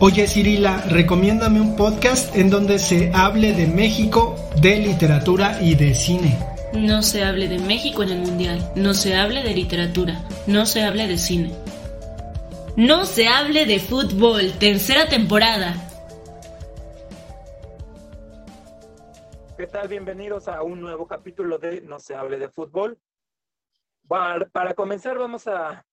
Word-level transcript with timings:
Oye 0.00 0.26
Cirila, 0.26 0.80
recomiéndame 0.88 1.60
un 1.60 1.76
podcast 1.76 2.34
en 2.34 2.50
donde 2.50 2.80
se 2.80 3.12
hable 3.14 3.52
de 3.52 3.68
México, 3.68 4.34
de 4.60 4.80
literatura 4.80 5.62
y 5.62 5.76
de 5.76 5.94
cine. 5.94 6.36
No 6.72 7.00
se 7.00 7.22
hable 7.22 7.46
de 7.46 7.60
México 7.60 8.02
en 8.02 8.10
el 8.10 8.18
Mundial, 8.18 8.72
no 8.74 8.92
se 8.92 9.14
hable 9.14 9.44
de 9.44 9.54
literatura, 9.54 10.20
no 10.48 10.66
se 10.66 10.82
hable 10.82 11.06
de 11.06 11.16
cine. 11.16 11.54
No 12.76 13.06
se 13.06 13.28
hable 13.28 13.66
de 13.66 13.78
fútbol, 13.78 14.58
tercera 14.58 15.08
temporada. 15.08 15.74
¿Qué 19.56 19.68
tal? 19.68 19.86
Bienvenidos 19.86 20.48
a 20.48 20.64
un 20.64 20.80
nuevo 20.80 21.06
capítulo 21.06 21.58
de 21.58 21.82
No 21.82 22.00
se 22.00 22.16
hable 22.16 22.40
de 22.40 22.48
fútbol. 22.48 22.98
Para, 24.08 24.44
para 24.48 24.74
comenzar 24.74 25.16
vamos 25.18 25.46
a 25.46 25.86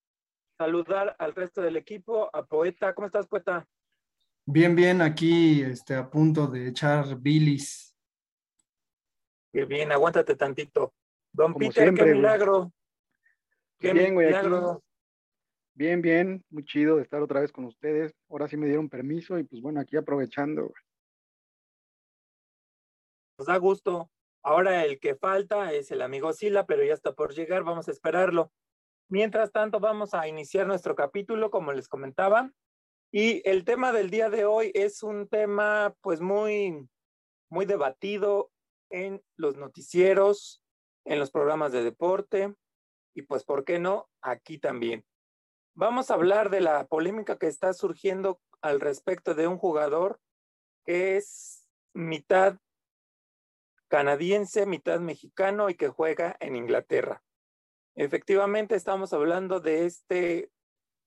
saludar 0.58 1.16
al 1.20 1.36
resto 1.36 1.62
del 1.62 1.78
equipo, 1.78 2.32
a 2.34 2.44
Poeta. 2.44 2.96
¿Cómo 2.96 3.06
estás, 3.06 3.28
Poeta? 3.28 3.68
Bien, 4.54 4.76
bien, 4.76 5.02
aquí 5.02 5.62
este, 5.62 5.96
a 5.96 6.10
punto 6.10 6.46
de 6.46 6.68
echar 6.68 7.16
bilis. 7.18 7.96
Qué 9.54 9.64
bien, 9.64 9.94
aguántate 9.94 10.36
tantito. 10.36 10.94
Don 11.32 11.54
Como 11.54 11.60
Peter, 11.70 11.84
siempre, 11.84 12.04
qué 12.04 12.10
güey. 12.12 12.22
milagro. 12.22 12.74
Qué 13.80 13.94
Bien, 13.94 14.14
güey, 14.14 14.34
aquí. 14.34 14.48
Bien, 15.74 16.02
bien, 16.02 16.44
muy 16.50 16.66
chido 16.66 16.98
de 16.98 17.04
estar 17.04 17.22
otra 17.22 17.40
vez 17.40 17.54
con 17.54 17.64
ustedes. 17.64 18.14
Ahora 18.30 18.50
sí 18.50 18.58
me 18.58 18.68
dieron 18.68 18.90
permiso 18.90 19.40
y 19.40 19.44
pues 19.46 19.62
bueno, 19.62 19.80
aquí 19.80 19.96
aprovechando. 19.96 20.64
güey. 20.64 20.84
Nos 23.38 23.48
da 23.48 23.56
gusto. 23.56 24.12
Ahora 24.44 24.84
el 24.84 25.00
que 25.00 25.16
falta 25.16 25.72
es 25.72 25.92
el 25.92 26.02
amigo 26.02 26.34
Sila, 26.34 26.66
pero 26.66 26.84
ya 26.84 26.94
está 26.94 27.14
por 27.14 27.34
llegar, 27.34 27.64
vamos 27.64 27.88
a 27.88 27.92
esperarlo. 27.92 28.52
Mientras 29.08 29.54
tanto, 29.54 29.80
vamos 29.80 30.14
a 30.14 30.28
iniciar 30.28 30.68
nuestro 30.68 30.94
capítulo, 30.94 31.52
como 31.52 31.72
les 31.72 31.88
comentaba. 31.88 32.52
Y 33.14 33.48
el 33.48 33.66
tema 33.66 33.92
del 33.92 34.10
día 34.10 34.30
de 34.30 34.46
hoy 34.46 34.72
es 34.74 35.04
un 35.04 35.28
tema 35.28 35.94
pues 36.00 36.22
muy, 36.22 36.88
muy 37.50 37.66
debatido 37.66 38.52
en 38.90 39.22
los 39.36 39.58
noticieros, 39.58 40.64
en 41.04 41.20
los 41.20 41.30
programas 41.30 41.74
de 41.74 41.84
deporte 41.84 42.56
y 43.14 43.24
pues, 43.24 43.44
¿por 43.44 43.66
qué 43.66 43.80
no? 43.80 44.10
Aquí 44.22 44.60
también. 44.60 45.06
Vamos 45.74 46.10
a 46.10 46.14
hablar 46.14 46.50
de 46.50 46.62
la 46.62 46.88
polémica 46.88 47.38
que 47.38 47.48
está 47.48 47.74
surgiendo 47.74 48.40
al 48.62 48.80
respecto 48.80 49.36
de 49.36 49.46
un 49.46 49.58
jugador 49.58 50.22
que 50.86 51.18
es 51.18 51.68
mitad 51.94 52.60
canadiense, 53.90 54.66
mitad 54.66 55.02
mexicano 55.02 55.70
y 55.70 55.76
que 55.76 55.90
juega 55.90 56.38
en 56.40 56.56
Inglaterra. 56.56 57.22
Efectivamente, 57.96 58.76
estamos 58.76 59.12
hablando 59.12 59.60
de 59.60 59.86
este 59.86 60.50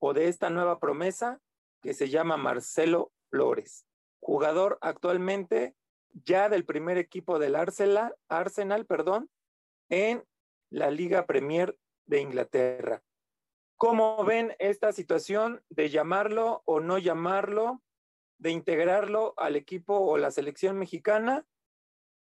o 0.01 0.13
de 0.13 0.29
esta 0.29 0.51
nueva 0.51 0.79
promesa 0.79 1.41
que 1.85 1.93
se 1.93 2.09
llama 2.09 2.39
Marcelo 2.39 3.13
Flores, 3.29 3.87
jugador 4.19 4.79
actualmente 4.81 5.77
ya 6.25 6.49
del 6.49 6.65
primer 6.65 6.97
equipo 6.97 7.39
del 7.39 7.55
Arsenal, 7.55 8.17
Arsenal, 8.27 8.87
perdón, 8.87 9.29
en 9.91 10.25
la 10.71 10.91
Liga 10.91 11.27
Premier 11.27 11.77
de 12.07 12.23
Inglaterra. 12.23 13.03
¿Cómo 13.77 14.25
ven 14.25 14.57
esta 14.59 14.93
situación 14.93 15.63
de 15.69 15.91
llamarlo 15.91 16.63
o 16.65 16.81
no 16.81 16.97
llamarlo, 16.97 17.83
de 18.39 18.51
integrarlo 18.51 19.35
al 19.37 19.55
equipo 19.55 19.99
o 19.99 20.17
la 20.17 20.31
selección 20.31 20.79
mexicana 20.79 21.45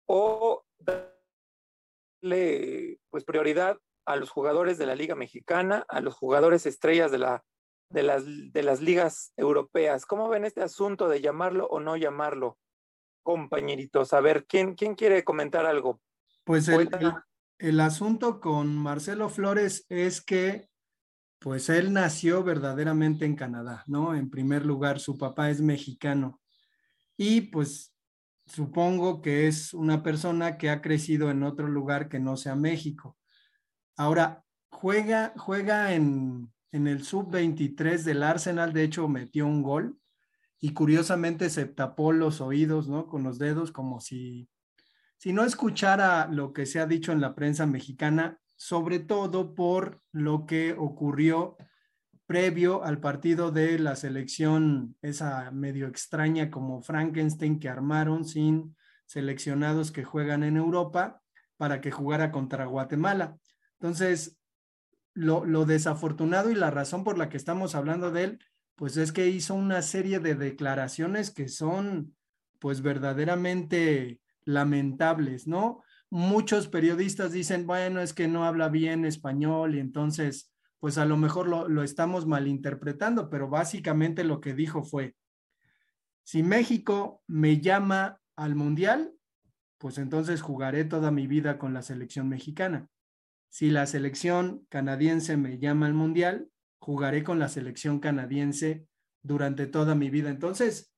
o 0.07 0.65
darle 2.21 2.99
pues 3.09 3.25
prioridad 3.25 3.79
a 4.05 4.17
los 4.17 4.31
jugadores 4.31 4.79
de 4.79 4.87
la 4.87 4.97
Liga 4.97 5.15
Mexicana, 5.15 5.85
a 5.87 6.01
los 6.01 6.17
jugadores 6.17 6.67
estrellas 6.67 7.13
de 7.13 7.19
la 7.19 7.45
de 7.95 8.03
las 8.03 8.25
de 8.27 8.63
las 8.63 8.83
ligas 8.83 9.33
europeas? 9.37 10.05
¿Cómo 10.05 10.29
ven 10.29 10.45
este 10.45 10.63
asunto 10.63 11.09
de 11.09 11.21
llamarlo 11.23 11.67
o 11.69 11.81
no 11.81 11.97
llamarlo? 11.97 12.59
Compañeritos, 13.23 14.13
a 14.13 14.21
ver, 14.21 14.45
¿quién 14.47 14.75
quién 14.75 14.95
quiere 14.95 15.25
comentar 15.25 15.65
algo? 15.65 16.01
Pues 16.45 16.69
el, 16.69 16.91
el- 17.01 17.15
el 17.59 17.81
asunto 17.81 18.41
con 18.41 18.77
Marcelo 18.77 19.29
Flores 19.31 19.87
es 19.89 20.21
que, 20.21 20.69
pues 21.39 21.69
él 21.71 21.93
nació 21.93 22.43
verdaderamente 22.43 23.25
en 23.25 23.37
Canadá, 23.37 23.85
¿no? 23.87 24.15
En 24.15 24.29
primer 24.29 24.67
lugar, 24.67 24.99
su 24.99 25.17
papá 25.17 25.51
es 25.51 25.61
mexicano 25.61 26.41
y 27.17 27.43
pues 27.43 27.95
supongo 28.47 29.23
que 29.23 29.47
es 29.47 29.73
una 29.73 30.03
persona 30.03 30.59
que 30.59 30.69
ha 30.69 30.83
crecido 30.83 31.31
en 31.31 31.45
otro 31.45 31.69
lugar 31.69 32.09
que 32.09 32.19
no 32.19 32.37
sea 32.37 32.57
México. 32.57 33.17
Ahora, 33.97 34.45
juega, 34.71 35.33
juega 35.37 35.95
en, 35.95 36.53
en 36.75 36.87
el 36.87 37.03
sub-23 37.03 38.03
del 38.03 38.23
Arsenal, 38.23 38.73
de 38.73 38.85
hecho 38.85 39.09
metió 39.09 39.47
un 39.47 39.63
gol 39.63 39.99
y 40.61 40.73
curiosamente 40.73 41.49
se 41.51 41.67
tapó 41.67 42.13
los 42.13 42.41
oídos, 42.41 42.89
¿no? 42.89 43.07
Con 43.07 43.23
los 43.23 43.39
dedos 43.39 43.73
como 43.73 44.01
si 44.01 44.49
si 45.25 45.33
no 45.33 45.45
escuchara 45.45 46.27
lo 46.27 46.53
que 46.53 46.67
se 46.67 46.81
ha 46.81 46.87
dicho 46.87 47.11
en 47.11 47.23
la 47.23 47.35
prensa 47.35 47.65
mexicana, 47.65 48.39
sobre 48.57 48.99
todo 48.99 49.55
por 49.55 50.03
lo 50.13 50.45
que 50.45 50.75
ocurrió 50.75 51.57
previo 52.27 52.85
al 52.85 53.01
partido 53.01 53.51
de 53.51 53.79
la 53.79 53.97
selección, 53.97 54.97
esa 55.01 55.51
medio 55.51 55.87
extraña 55.87 56.51
como 56.51 56.83
Frankenstein 56.83 57.59
que 57.59 57.71
armaron 57.71 58.27
sin 58.27 58.77
seleccionados 59.07 59.93
que 59.93 60.05
juegan 60.05 60.43
en 60.43 60.59
Europa 60.59 61.23
para 61.57 61.81
que 61.81 61.91
jugara 61.91 62.31
contra 62.31 62.67
Guatemala. 62.67 63.39
Entonces, 63.81 64.39
lo, 65.15 65.65
desafortunado 65.65 66.51
y 66.51 66.55
la 66.55 66.71
razón 66.71 67.05
por 67.05 67.17
la 67.17 67.29
que 67.29 67.37
estamos 67.37 67.75
hablando 67.75 68.11
de 68.11 68.25
él, 68.25 68.39
pues 68.75 68.97
es 68.97 69.13
que 69.13 69.29
hizo 69.29 69.55
una 69.55 69.83
serie 69.83 70.19
de 70.19 70.35
declaraciones 70.35 71.31
que 71.31 71.49
son 71.49 72.15
pues 72.59 72.83
verdaderamente 72.83 74.21
lamentables, 74.45 75.47
¿no? 75.47 75.83
Muchos 76.11 76.69
periodistas 76.69 77.33
dicen, 77.33 77.67
bueno, 77.67 78.01
es 78.01 78.13
que 78.13 78.29
no 78.29 78.45
habla 78.45 78.69
bien 78.69 79.05
español 79.05 79.75
y 79.75 79.81
entonces, 79.81 80.53
pues 80.81 80.99
a 80.99 81.05
lo 81.05 81.17
mejor 81.17 81.49
lo, 81.49 81.69
lo 81.69 81.83
estamos 81.83 82.27
malinterpretando, 82.27 83.31
pero 83.31 83.49
básicamente 83.49 84.25
lo 84.25 84.41
que 84.41 84.55
dijo 84.55 84.83
fue, 84.83 85.15
si 86.25 86.43
México 86.43 87.23
me 87.27 87.61
llama 87.61 88.21
al 88.37 88.55
Mundial, 88.55 89.13
pues 89.79 89.99
entonces 89.99 90.41
jugaré 90.41 90.85
toda 90.85 91.11
mi 91.11 91.27
vida 91.27 91.59
con 91.59 91.75
la 91.75 91.83
selección 91.83 92.29
mexicana. 92.29 92.89
Si 93.55 93.71
la 93.71 93.87
selección 93.87 94.67
canadiense 94.69 95.37
me 95.37 95.61
llama 95.61 95.87
al 95.87 95.95
Mundial, 95.95 96.49
jugaré 96.81 97.23
con 97.23 97.39
la 97.39 97.49
selección 97.49 98.01
canadiense 98.01 98.89
durante 99.23 99.69
toda 99.69 99.95
mi 99.95 100.11
vida. 100.11 100.29
Entonces, 100.29 100.93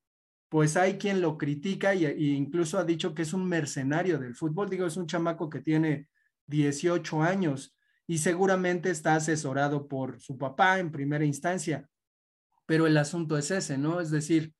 pues 0.48 0.78
hay 0.78 0.96
quien 0.96 1.20
lo 1.20 1.36
critica 1.36 1.94
y, 1.94 2.06
y 2.06 2.34
incluso 2.34 2.78
ha 2.78 2.84
dicho 2.84 3.14
que 3.14 3.20
es 3.20 3.34
un 3.34 3.46
mercenario 3.46 4.18
del 4.18 4.34
fútbol. 4.34 4.70
Digo, 4.70 4.86
es 4.86 4.96
un 4.96 5.06
chamaco 5.06 5.50
que 5.50 5.60
tiene 5.60 6.08
18 6.46 7.22
años 7.22 7.76
y 8.06 8.16
seguramente 8.16 8.88
está 8.88 9.16
asesorado 9.16 9.86
por 9.86 10.18
su 10.22 10.38
papá 10.38 10.78
en 10.78 10.90
primera 10.90 11.26
instancia. 11.26 11.86
Pero 12.64 12.86
el 12.86 12.96
asunto 12.96 13.36
es 13.36 13.50
ese, 13.50 13.76
¿no? 13.76 14.00
Es 14.00 14.10
decir, 14.10 14.54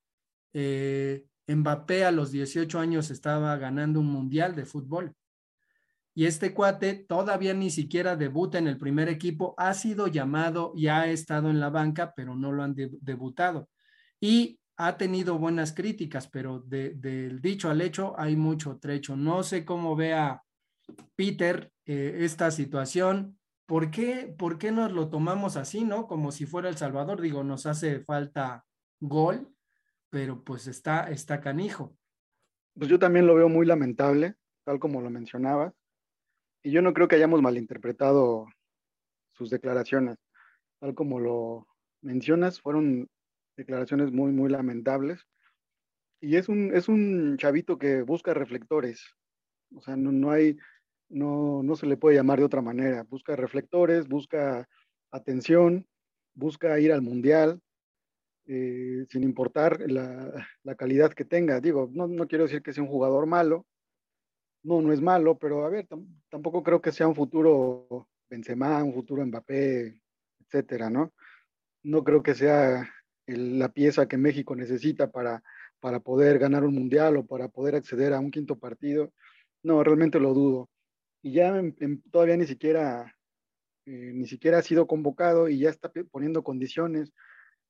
eh, 0.52 1.24
Mbappé 1.48 2.04
a 2.04 2.12
los 2.12 2.30
18 2.30 2.78
años 2.78 3.10
estaba 3.10 3.56
ganando 3.56 4.00
un 4.00 4.08
mundial 4.08 4.54
de 4.54 4.66
fútbol. 4.66 5.16
Y 6.18 6.24
este 6.24 6.54
cuate 6.54 6.94
todavía 6.94 7.52
ni 7.52 7.68
siquiera 7.68 8.16
debuta 8.16 8.56
en 8.56 8.68
el 8.68 8.78
primer 8.78 9.10
equipo, 9.10 9.54
ha 9.58 9.74
sido 9.74 10.06
llamado 10.06 10.72
y 10.74 10.86
ha 10.86 11.08
estado 11.08 11.50
en 11.50 11.60
la 11.60 11.68
banca, 11.68 12.14
pero 12.16 12.34
no 12.34 12.52
lo 12.52 12.62
han 12.62 12.74
de- 12.74 12.96
debutado. 13.02 13.68
Y 14.18 14.58
ha 14.78 14.96
tenido 14.96 15.38
buenas 15.38 15.74
críticas, 15.74 16.26
pero 16.26 16.60
de- 16.60 16.94
del 16.94 17.42
dicho 17.42 17.68
al 17.68 17.82
hecho 17.82 18.18
hay 18.18 18.34
mucho 18.34 18.78
trecho. 18.78 19.14
No 19.14 19.42
sé 19.42 19.66
cómo 19.66 19.94
vea 19.94 20.42
Peter 21.16 21.70
eh, 21.84 22.20
esta 22.20 22.50
situación. 22.50 23.38
¿Por 23.66 23.90
qué, 23.90 24.34
¿Por 24.38 24.56
qué 24.56 24.72
nos 24.72 24.92
lo 24.92 25.10
tomamos 25.10 25.56
así, 25.58 25.84
no? 25.84 26.06
Como 26.06 26.32
si 26.32 26.46
fuera 26.46 26.70
El 26.70 26.78
Salvador. 26.78 27.20
Digo, 27.20 27.44
nos 27.44 27.66
hace 27.66 28.00
falta 28.00 28.64
gol, 29.00 29.52
pero 30.08 30.42
pues 30.42 30.66
está, 30.66 31.10
está 31.10 31.42
canijo. 31.42 31.94
Pues 32.74 32.88
yo 32.88 32.98
también 32.98 33.26
lo 33.26 33.34
veo 33.34 33.50
muy 33.50 33.66
lamentable, 33.66 34.36
tal 34.64 34.78
como 34.78 35.02
lo 35.02 35.10
mencionabas. 35.10 35.74
Y 36.66 36.72
yo 36.72 36.82
no 36.82 36.92
creo 36.92 37.06
que 37.06 37.14
hayamos 37.14 37.40
malinterpretado 37.42 38.48
sus 39.34 39.50
declaraciones, 39.50 40.16
tal 40.80 40.96
como 40.96 41.20
lo 41.20 41.68
mencionas 42.02 42.60
fueron 42.60 43.08
declaraciones 43.56 44.10
muy, 44.10 44.32
muy 44.32 44.50
lamentables. 44.50 45.24
Y 46.20 46.34
es 46.34 46.48
un, 46.48 46.74
es 46.74 46.88
un 46.88 47.36
chavito 47.36 47.78
que 47.78 48.02
busca 48.02 48.34
reflectores. 48.34 49.00
O 49.76 49.80
sea, 49.80 49.94
no, 49.94 50.10
no 50.10 50.32
hay, 50.32 50.56
no, 51.08 51.62
no 51.62 51.76
se 51.76 51.86
le 51.86 51.96
puede 51.96 52.16
llamar 52.16 52.40
de 52.40 52.46
otra 52.46 52.62
manera. 52.62 53.04
Busca 53.04 53.36
reflectores, 53.36 54.08
busca 54.08 54.68
atención, 55.12 55.86
busca 56.34 56.80
ir 56.80 56.92
al 56.92 57.00
mundial, 57.00 57.60
eh, 58.46 59.06
sin 59.08 59.22
importar 59.22 59.88
la, 59.88 60.32
la, 60.64 60.74
calidad 60.74 61.12
que 61.12 61.24
tenga. 61.24 61.60
Digo, 61.60 61.88
no, 61.92 62.08
no, 62.08 62.26
quiero 62.26 62.42
decir 62.42 62.60
que 62.60 62.72
sea 62.72 62.82
un 62.82 62.90
jugador 62.90 63.26
malo, 63.26 63.66
no, 64.66 64.82
no 64.82 64.92
es 64.92 65.00
malo, 65.00 65.38
pero 65.38 65.64
a 65.64 65.70
ver, 65.70 65.86
tampoco 66.28 66.62
creo 66.62 66.82
que 66.82 66.90
sea 66.90 67.06
un 67.06 67.14
futuro 67.14 68.08
Benzema, 68.28 68.82
un 68.82 68.92
futuro 68.92 69.24
Mbappé, 69.24 70.02
etcétera, 70.40 70.90
¿no? 70.90 71.14
No 71.84 72.02
creo 72.02 72.22
que 72.22 72.34
sea 72.34 72.88
la 73.26 73.68
pieza 73.68 74.08
que 74.08 74.16
México 74.16 74.56
necesita 74.56 75.10
para, 75.10 75.42
para 75.78 76.00
poder 76.00 76.40
ganar 76.40 76.64
un 76.64 76.74
mundial 76.74 77.16
o 77.16 77.26
para 77.26 77.48
poder 77.48 77.76
acceder 77.76 78.12
a 78.12 78.18
un 78.18 78.32
quinto 78.32 78.58
partido. 78.58 79.12
No, 79.62 79.84
realmente 79.84 80.18
lo 80.18 80.34
dudo. 80.34 80.68
Y 81.22 81.32
ya 81.34 81.62
todavía 82.10 82.36
ni 82.36 82.46
siquiera, 82.46 83.14
eh, 83.86 84.12
ni 84.14 84.26
siquiera 84.26 84.58
ha 84.58 84.62
sido 84.62 84.88
convocado 84.88 85.48
y 85.48 85.60
ya 85.60 85.70
está 85.70 85.92
poniendo 86.10 86.42
condiciones 86.42 87.12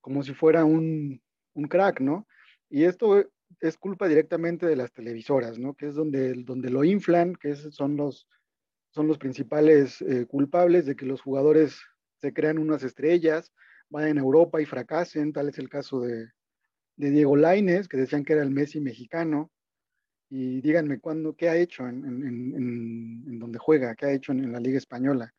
como 0.00 0.22
si 0.22 0.32
fuera 0.32 0.64
un, 0.64 1.20
un 1.54 1.68
crack, 1.68 2.00
¿no? 2.00 2.26
Y 2.70 2.84
esto 2.84 3.22
es 3.60 3.76
culpa 3.76 4.08
directamente 4.08 4.66
de 4.66 4.76
las 4.76 4.92
televisoras, 4.92 5.58
¿no? 5.58 5.74
Que 5.74 5.88
es 5.88 5.94
donde, 5.94 6.34
donde 6.44 6.70
lo 6.70 6.84
inflan, 6.84 7.34
que 7.34 7.54
son, 7.54 7.96
los, 7.96 8.28
son 8.90 9.06
los 9.08 9.18
principales 9.18 10.02
eh, 10.02 10.26
culpables 10.26 10.86
de 10.86 10.96
que 10.96 11.06
los 11.06 11.20
jugadores 11.20 11.80
se 12.16 12.32
crean 12.32 12.58
unas 12.58 12.82
estrellas, 12.82 13.52
vayan 13.88 14.18
a 14.18 14.22
Europa 14.22 14.60
y 14.60 14.66
fracasen, 14.66 15.32
tal 15.32 15.48
es 15.48 15.58
el 15.58 15.68
caso 15.68 16.00
de, 16.00 16.28
de 16.96 17.10
Diego 17.10 17.36
Laines, 17.36 17.88
que 17.88 17.96
decían 17.96 18.24
que 18.24 18.32
era 18.32 18.42
el 18.42 18.50
Messi 18.50 18.80
mexicano, 18.80 19.50
y 20.28 20.60
díganme 20.60 20.98
cuándo, 20.98 21.36
qué 21.36 21.48
ha 21.48 21.56
hecho 21.56 21.86
en, 21.86 22.04
en, 22.04 22.54
en, 23.26 23.38
donde 23.38 23.58
juega, 23.58 23.94
qué 23.94 24.06
ha 24.06 24.12
hecho 24.12 24.32
en, 24.32 24.50
la 24.50 24.60
Liga 24.60 24.78
Española. 24.78 25.32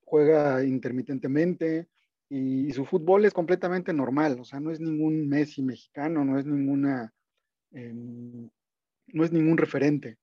Juega 0.00 0.64
intermitentemente 0.64 1.88
y, 2.28 2.72
su 2.72 2.84
fútbol 2.84 3.24
es 3.24 3.32
completamente 3.32 3.92
normal, 3.92 4.38
o 4.40 4.44
sea, 4.44 4.58
no 4.58 4.70
es 4.70 4.80
ningún 4.80 5.28
Messi 5.28 5.62
mexicano, 5.62 6.24
no 6.24 6.38
es 6.38 6.46
ninguna, 6.46 7.12
no 7.82 9.24
es 9.24 9.32
ningún 9.32 9.58
referente. 9.58 10.18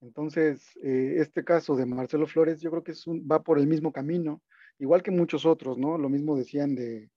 Entonces, 0.00 0.64
eh, 0.82 1.16
este 1.18 1.44
caso 1.44 1.76
de 1.76 1.86
Marcelo 1.86 2.26
Flores, 2.26 2.60
yo 2.60 2.70
creo 2.70 2.84
que 2.84 2.94
va 3.30 3.42
por 3.42 3.58
el 3.58 3.66
mismo 3.66 3.92
camino 3.92 4.42
igual 4.80 5.02
que 5.02 5.10
muchos 5.10 5.46
otros, 5.46 5.78
¿no? 5.78 5.98
Lo 5.98 6.08
mismo 6.08 6.36
decían 6.36 6.74
de, 6.74 7.10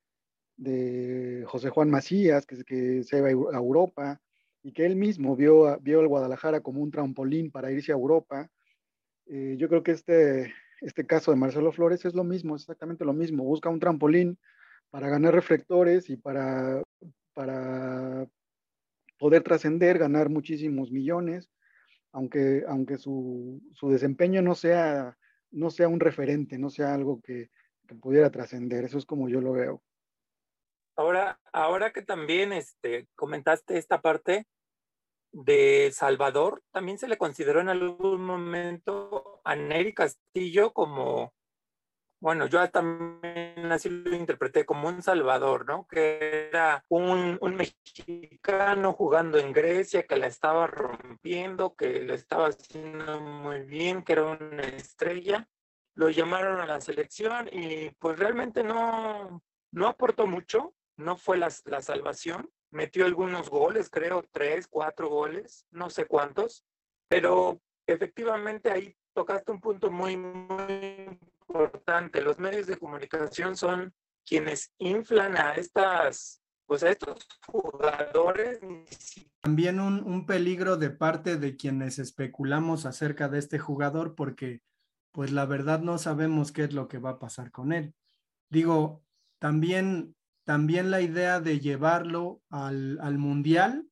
de 0.58 1.44
José 1.48 1.70
Juan 1.70 1.90
Macías, 1.90 2.46
que, 2.46 3.04
se 3.04 3.18
iba 3.18 3.28
a 3.28 3.58
Europa 3.58 4.22
y 4.62 4.74
que 4.74 4.86
él 4.86 4.96
mismo 4.96 5.36
vio, 5.36 5.80
vio 5.80 6.02
el 6.02 6.08
Guadalajara 6.08 6.62
como 6.62 6.82
un 6.82 6.92
trampolín 6.92 7.52
para 7.52 7.72
irse 7.72 7.92
a 7.92 7.96
Europa. 7.96 8.50
Eh, 9.28 9.56
yo 9.58 9.70
creo 9.70 9.82
que 9.82 9.92
este, 9.92 10.54
este 10.82 11.06
caso 11.06 11.32
de 11.32 11.38
Marcelo 11.38 11.72
Flores 11.72 12.04
es 12.06 12.14
lo 12.14 12.26
mismo, 12.26 12.56
exactamente 12.56 13.06
lo 13.06 13.14
mismo. 13.14 13.46
Busca 13.46 13.70
un 13.70 13.80
trampolín 13.80 14.38
para 14.90 15.10
ganar 15.10 15.34
reflectores 15.34 16.10
y 16.10 16.18
para, 16.18 16.84
para 17.34 18.28
poder 19.24 19.42
trascender, 19.42 20.00
ganar 20.00 20.28
muchísimos 20.28 20.92
millones, 20.92 21.50
aunque, 22.12 22.66
aunque 22.68 22.98
su, 22.98 23.62
su 23.72 23.90
desempeño 23.90 24.42
no 24.42 24.54
sea 24.54 25.18
no 25.54 25.70
sea 25.70 25.88
un 25.88 26.02
referente, 26.02 26.58
no 26.58 26.70
sea 26.70 26.94
algo 26.94 27.22
que, 27.22 27.50
pudiera 28.02 28.30
trascender. 28.32 28.84
Eso 28.84 28.98
es 28.98 29.06
como 29.06 29.30
yo 29.30 29.40
lo 29.40 29.54
veo. 29.54 29.82
Ahora, 30.98 31.40
ahora 31.54 31.94
que 31.94 32.02
también 32.02 32.52
este, 32.52 33.08
comentaste 33.16 33.78
esta 33.78 34.02
parte 34.02 34.46
de 35.32 35.90
Salvador, 35.94 36.62
también 36.72 36.98
se 36.98 37.08
le 37.08 37.18
consideró 37.18 37.62
en 37.62 37.70
algún 37.70 38.26
momento 38.26 39.42
a 39.46 39.56
Neri 39.56 39.94
Castillo 39.94 40.74
como 40.74 41.34
bueno, 42.24 42.48
yo 42.48 42.70
también 42.70 43.70
así 43.70 43.90
lo 43.90 44.16
interpreté 44.16 44.66
como 44.66 44.88
un 44.88 45.02
Salvador, 45.04 45.66
¿no? 45.66 45.86
Que 45.90 46.48
era 46.48 46.86
un, 46.88 47.38
un, 47.42 47.56
mexicano 47.58 48.94
jugando 48.94 49.38
en 49.38 49.52
Grecia, 49.52 50.04
que 50.08 50.16
la 50.16 50.28
estaba 50.28 50.66
rompiendo, 50.68 51.76
que 51.76 52.00
lo 52.04 52.14
estaba 52.14 52.48
haciendo 52.48 53.20
muy 53.20 53.64
bien, 53.64 54.04
que 54.04 54.14
era 54.14 54.24
una 54.24 54.64
estrella. 54.64 55.50
Lo 55.96 56.10
llamaron 56.10 56.62
a 56.62 56.66
la 56.66 56.80
selección 56.80 57.50
y 57.52 57.90
pues 58.00 58.18
realmente 58.18 58.64
no, 58.64 59.44
no 59.74 59.88
aportó 59.90 60.26
mucho, 60.26 60.74
no 60.96 61.18
fue 61.18 61.38
la, 61.38 61.50
la 61.66 61.82
salvación. 61.82 62.50
Metió 62.72 63.06
algunos 63.06 63.50
goles, 63.50 63.90
creo, 63.90 64.24
tres, 64.32 64.70
cuatro 64.70 65.10
goles, 65.10 65.68
no 65.72 65.90
sé 65.90 66.06
cuántos, 66.06 66.64
pero 67.10 67.60
efectivamente 67.86 68.72
ahí 68.72 68.96
tocaste 69.14 69.52
un 69.52 69.60
punto 69.60 69.92
muy, 69.92 70.16
muy 70.16 71.20
importante. 71.54 72.22
Los 72.22 72.40
medios 72.40 72.68
de 72.68 72.78
comunicación 72.78 73.56
son 73.56 73.94
quienes 74.26 74.74
inflan 74.80 75.38
a 75.38 75.54
estas, 75.54 76.42
pues 76.66 76.84
a 76.84 76.90
estos 76.90 77.28
jugadores. 77.48 78.60
También 79.42 79.80
un, 79.80 80.04
un 80.04 80.26
peligro 80.26 80.78
de 80.78 80.90
parte 80.90 81.38
de 81.38 81.56
quienes 81.56 82.00
especulamos 82.00 82.86
acerca 82.86 83.28
de 83.30 83.40
este 83.40 83.60
jugador 83.60 84.16
porque 84.16 84.62
pues 85.12 85.32
la 85.32 85.46
verdad 85.46 85.82
no 85.82 86.00
sabemos 86.00 86.52
qué 86.52 86.64
es 86.64 86.74
lo 86.74 86.88
que 86.88 86.98
va 86.98 87.12
a 87.12 87.20
pasar 87.20 87.52
con 87.52 87.72
él. 87.72 87.94
Digo, 88.50 89.04
también, 89.40 90.16
también 90.44 90.90
la 90.90 91.02
idea 91.02 91.40
de 91.40 91.60
llevarlo 91.60 92.42
al, 92.50 93.00
al 93.00 93.20
mundial 93.20 93.88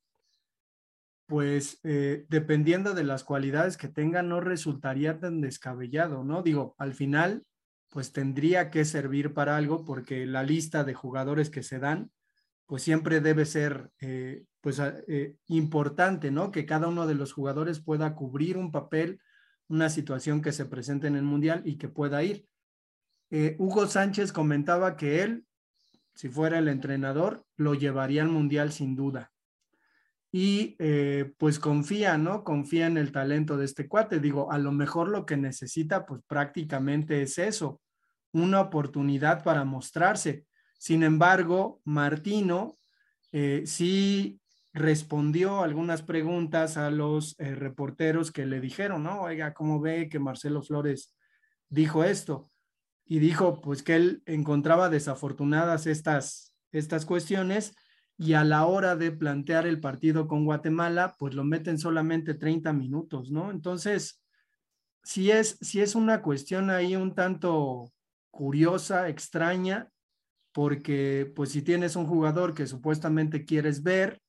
pues 1.31 1.80
eh, 1.84 2.25
dependiendo 2.28 2.94
de 2.94 3.06
las 3.06 3.24
cualidades 3.24 3.78
que 3.78 3.88
tenga, 3.88 4.22
no 4.22 4.42
resultaría 4.42 5.18
tan 5.18 5.40
descabellado, 5.40 6.25
¿no? 6.25 6.44
Digo, 6.44 6.75
al 6.78 6.94
final, 6.94 7.46
pues 7.91 8.11
tendría 8.11 8.71
que 8.71 8.85
servir 8.85 9.33
para 9.33 9.55
algo 9.55 9.85
porque 9.85 10.25
la 10.25 10.41
lista 10.41 10.83
de 10.83 10.95
jugadores 10.95 11.51
que 11.51 11.61
se 11.61 11.77
dan, 11.77 12.09
pues 12.65 12.81
siempre 12.81 13.21
debe 13.21 13.45
ser, 13.45 13.91
eh, 13.99 14.45
pues, 14.61 14.79
eh, 14.79 15.35
importante, 15.47 16.31
¿no? 16.31 16.51
Que 16.51 16.65
cada 16.65 16.88
uno 16.88 17.05
de 17.05 17.13
los 17.15 17.33
jugadores 17.33 17.79
pueda 17.79 18.15
cubrir 18.15 18.57
un 18.57 18.71
papel, 18.71 19.19
una 19.67 19.89
situación 19.89 20.41
que 20.41 20.53
se 20.53 20.65
presente 20.65 21.07
en 21.07 21.15
el 21.15 21.23
Mundial 21.23 21.61
y 21.65 21.77
que 21.77 21.89
pueda 21.89 22.23
ir. 22.23 22.47
Hugo 23.59 23.88
Sánchez 23.88 24.33
comentaba 24.33 24.97
que 24.97 25.23
él, 25.23 25.45
si 26.15 26.27
fuera 26.27 26.57
el 26.57 26.67
entrenador, 26.67 27.45
lo 27.55 27.75
llevaría 27.75 28.24
al 28.24 28.29
Mundial 28.29 28.74
sin 28.74 28.98
duda 28.98 29.31
y 30.31 30.77
eh, 30.79 31.33
pues 31.38 31.59
confía, 31.59 32.17
¿no? 32.17 32.43
Confía 32.43 32.88
en 32.88 32.97
el 32.97 33.11
talento 33.11 33.57
de 33.57 33.65
este 33.65 33.88
cuate. 33.88 34.19
Digo, 34.19 34.51
a 34.51 34.57
lo 34.57 34.71
mejor 34.71 35.09
lo 35.09 35.25
que 35.25 35.35
necesita 35.35 36.05
pues 36.05 36.21
prácticamente 36.25 37.21
es 37.21 37.38
eso, 37.38 37.81
una 38.31 38.61
oportunidad 38.61 39.43
para 39.43 39.65
mostrarse. 39.65 40.45
Sin 40.77 41.03
embargo, 41.03 41.81
Martino 41.83 42.77
eh, 43.33 43.63
sí 43.65 44.39
respondió 44.73 45.61
algunas 45.61 46.01
preguntas 46.01 46.77
a 46.77 46.89
los 46.91 47.38
eh, 47.38 47.53
reporteros 47.55 48.31
que 48.31 48.45
le 48.45 48.61
dijeron, 48.61 49.03
¿no? 49.03 49.23
Oiga, 49.23 49.53
¿cómo 49.53 49.81
ve 49.81 50.07
que 50.07 50.19
Marcelo 50.19 50.61
Flores 50.61 51.13
dijo 51.67 52.05
esto? 52.05 52.50
Y 53.05 53.19
dijo 53.19 53.59
pues 53.59 53.83
que 53.83 53.97
él 53.97 54.23
encontraba 54.25 54.88
desafortunadas 54.88 55.88
estas, 55.88 56.53
estas 56.71 57.05
cuestiones 57.05 57.75
y 58.22 58.36
a 58.36 58.44
la 58.44 58.68
hora 58.68 58.96
de 58.96 59.12
plantear 59.12 59.66
el 59.66 59.80
partido 59.80 60.28
con 60.28 60.46
Guatemala, 60.46 61.16
pues 61.18 61.34
lo 61.34 61.44
meten 61.44 61.80
solamente 61.80 62.36
30 62.36 62.72
minutos, 62.72 63.32
¿no? 63.32 63.50
Entonces, 63.50 64.22
si 65.01 65.32
es, 65.32 65.58
si 65.60 65.82
es 65.82 65.96
una 65.96 66.22
cuestión 66.22 66.70
ahí 66.70 66.96
un 66.96 67.16
tanto 67.16 67.92
curiosa, 68.30 69.10
extraña, 69.10 69.90
porque 70.51 71.34
pues 71.36 71.50
si 71.50 71.63
tienes 71.63 71.96
un 71.96 72.06
jugador 72.06 72.54
que 72.54 72.68
supuestamente 72.68 73.44
quieres 73.44 73.82
ver, 73.82 74.22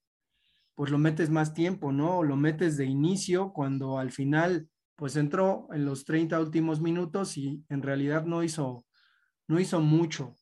pues 0.75 0.91
lo 0.91 0.97
metes 0.97 1.29
más 1.29 1.53
tiempo, 1.53 1.93
¿no? 1.93 2.21
O 2.21 2.23
lo 2.23 2.37
metes 2.37 2.79
de 2.79 2.87
inicio 2.87 3.53
cuando 3.53 3.99
al 3.99 4.11
final 4.11 4.71
pues 4.97 5.17
entró 5.17 5.69
en 5.71 5.85
los 5.85 6.07
30 6.07 6.41
últimos 6.41 6.81
minutos 6.81 7.37
y 7.37 7.63
en 7.69 7.83
realidad 7.83 8.25
no 8.25 8.43
hizo, 8.43 8.87
no 9.49 9.61
hizo 9.61 9.83
mucho. 9.83 10.35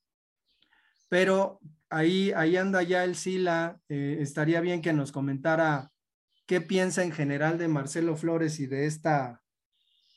Pero 1.09 1.59
ahí, 1.91 2.33
ahí 2.35 2.57
anda 2.57 2.83
ya 2.83 3.05
el 3.05 3.17
Sila. 3.17 3.79
Eh, 3.89 4.19
estaría 4.21 4.61
bien 4.61 4.81
que 4.81 4.93
nos 4.93 5.13
comentara 5.13 5.91
qué 6.47 6.61
piensa 6.61 7.03
en 7.03 7.13
general 7.13 7.59
de 7.59 7.69
Marcelo 7.69 8.17
Flores 8.17 8.59
y 8.61 8.67
de 8.67 8.87
esta, 8.87 9.43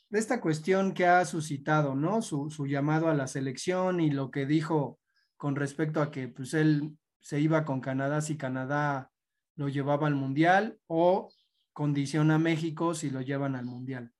de 0.08 0.18
esta 0.18 0.40
cuestión 0.40 0.94
que 0.94 1.06
ha 1.06 1.24
suscitado, 1.24 1.94
¿no? 1.94 2.22
Su, 2.22 2.50
su, 2.50 2.66
llamado 2.66 3.08
a 3.08 3.14
la 3.14 3.26
selección 3.26 4.00
y 4.00 4.10
lo 4.10 4.30
que 4.30 4.46
dijo 4.46 4.98
con 5.36 5.56
respecto 5.56 6.00
a 6.00 6.10
que 6.10 6.28
pues 6.28 6.54
él 6.54 6.96
se 7.20 7.40
iba 7.40 7.64
con 7.64 7.80
Canadá 7.80 8.20
si 8.20 8.36
Canadá 8.36 9.10
lo 9.56 9.68
llevaba 9.68 10.06
al 10.06 10.14
Mundial 10.14 10.78
o 10.86 11.30
condiciona 11.72 12.36
a 12.36 12.38
México 12.38 12.94
si 12.94 13.10
lo 13.10 13.20
llevan 13.20 13.56
al 13.56 13.66
Mundial. 13.66 14.12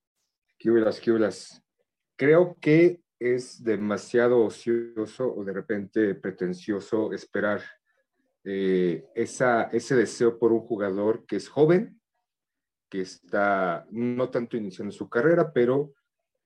¿Qué 0.57 0.71
hubiera, 0.71 0.91
qué 0.91 1.29
Creo 2.15 2.55
que 2.61 3.01
es 3.19 3.63
demasiado 3.63 4.43
ocioso 4.43 5.33
o 5.33 5.43
de 5.43 5.53
repente 5.53 6.15
pretencioso 6.15 7.13
esperar 7.13 7.61
eh, 8.43 9.05
esa, 9.15 9.63
ese 9.63 9.95
deseo 9.95 10.37
por 10.37 10.51
un 10.51 10.59
jugador 10.59 11.25
que 11.25 11.37
es 11.37 11.49
joven, 11.49 11.99
que 12.89 13.01
está 13.01 13.87
no 13.89 14.29
tanto 14.29 14.57
iniciando 14.57 14.91
su 14.91 15.09
carrera, 15.09 15.51
pero 15.51 15.93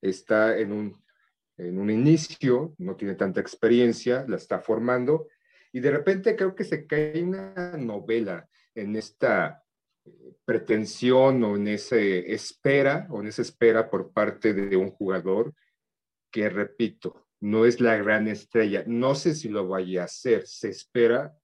está 0.02 0.58
en 0.58 0.72
un, 0.72 1.04
en 1.58 1.78
un 1.78 1.90
inicio, 1.90 2.74
no 2.78 2.96
tiene 2.96 3.16
tanta 3.16 3.42
experiencia, 3.42 4.26
la 4.28 4.38
está 4.38 4.60
formando, 4.60 5.28
y 5.72 5.82
de 5.82 5.92
repente 5.92 6.36
creo 6.36 6.56
que 6.56 6.64
se 6.64 6.88
cae 6.88 7.22
una 7.22 7.76
novela 7.78 8.48
en 8.74 8.96
esta 8.96 9.64
eh, 10.06 10.36
pretensión 10.46 11.44
o 11.44 11.56
en 11.58 11.68
esa 11.68 11.98
espera 11.98 13.08
o 13.10 13.20
en 13.20 13.28
esa 13.28 13.42
espera 13.42 13.90
por 13.90 14.12
parte 14.12 14.54
de 14.54 14.78
un 14.78 14.92
jugador 14.92 15.54
que, 16.32 16.50
repito, 16.50 17.28
no 17.40 17.66
es 17.66 17.80
la 17.80 17.98
gran 17.98 18.28
estrella. 18.28 18.84
No 18.88 19.16
sé 19.16 19.34
si 19.34 19.50
lo 19.50 19.68
vaya 19.68 20.02
a 20.02 20.06
hacer. 20.06 20.46
Se 20.48 20.70
espera 20.70 21.38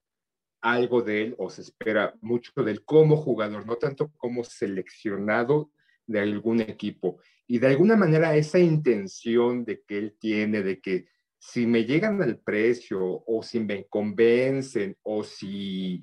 algo 0.62 1.02
de 1.02 1.22
él 1.22 1.36
o 1.38 1.50
se 1.50 1.62
espera 1.62 2.16
mucho 2.22 2.52
de 2.64 2.72
él 2.72 2.84
como 2.84 3.18
jugador, 3.18 3.66
no 3.66 3.76
tanto 3.76 4.12
como 4.18 4.44
seleccionado 4.44 5.72
de 6.08 6.20
algún 6.20 6.62
equipo. 6.62 7.20
Y 7.48 7.60
de 7.60 7.68
alguna 7.68 7.96
manera 7.96 8.36
esa 8.36 8.60
intención 8.60 9.64
de 9.64 9.84
que 9.84 9.98
él 9.98 10.18
tiene, 10.20 10.64
de 10.64 10.82
que 10.82 11.06
si 11.38 11.68
me 11.68 11.86
llegan 11.86 12.22
al 12.22 12.40
precio 12.40 13.00
o 13.26 13.44
si 13.44 13.60
me 13.60 13.86
convencen 13.86 14.98
o 15.04 15.24
si 15.24 16.02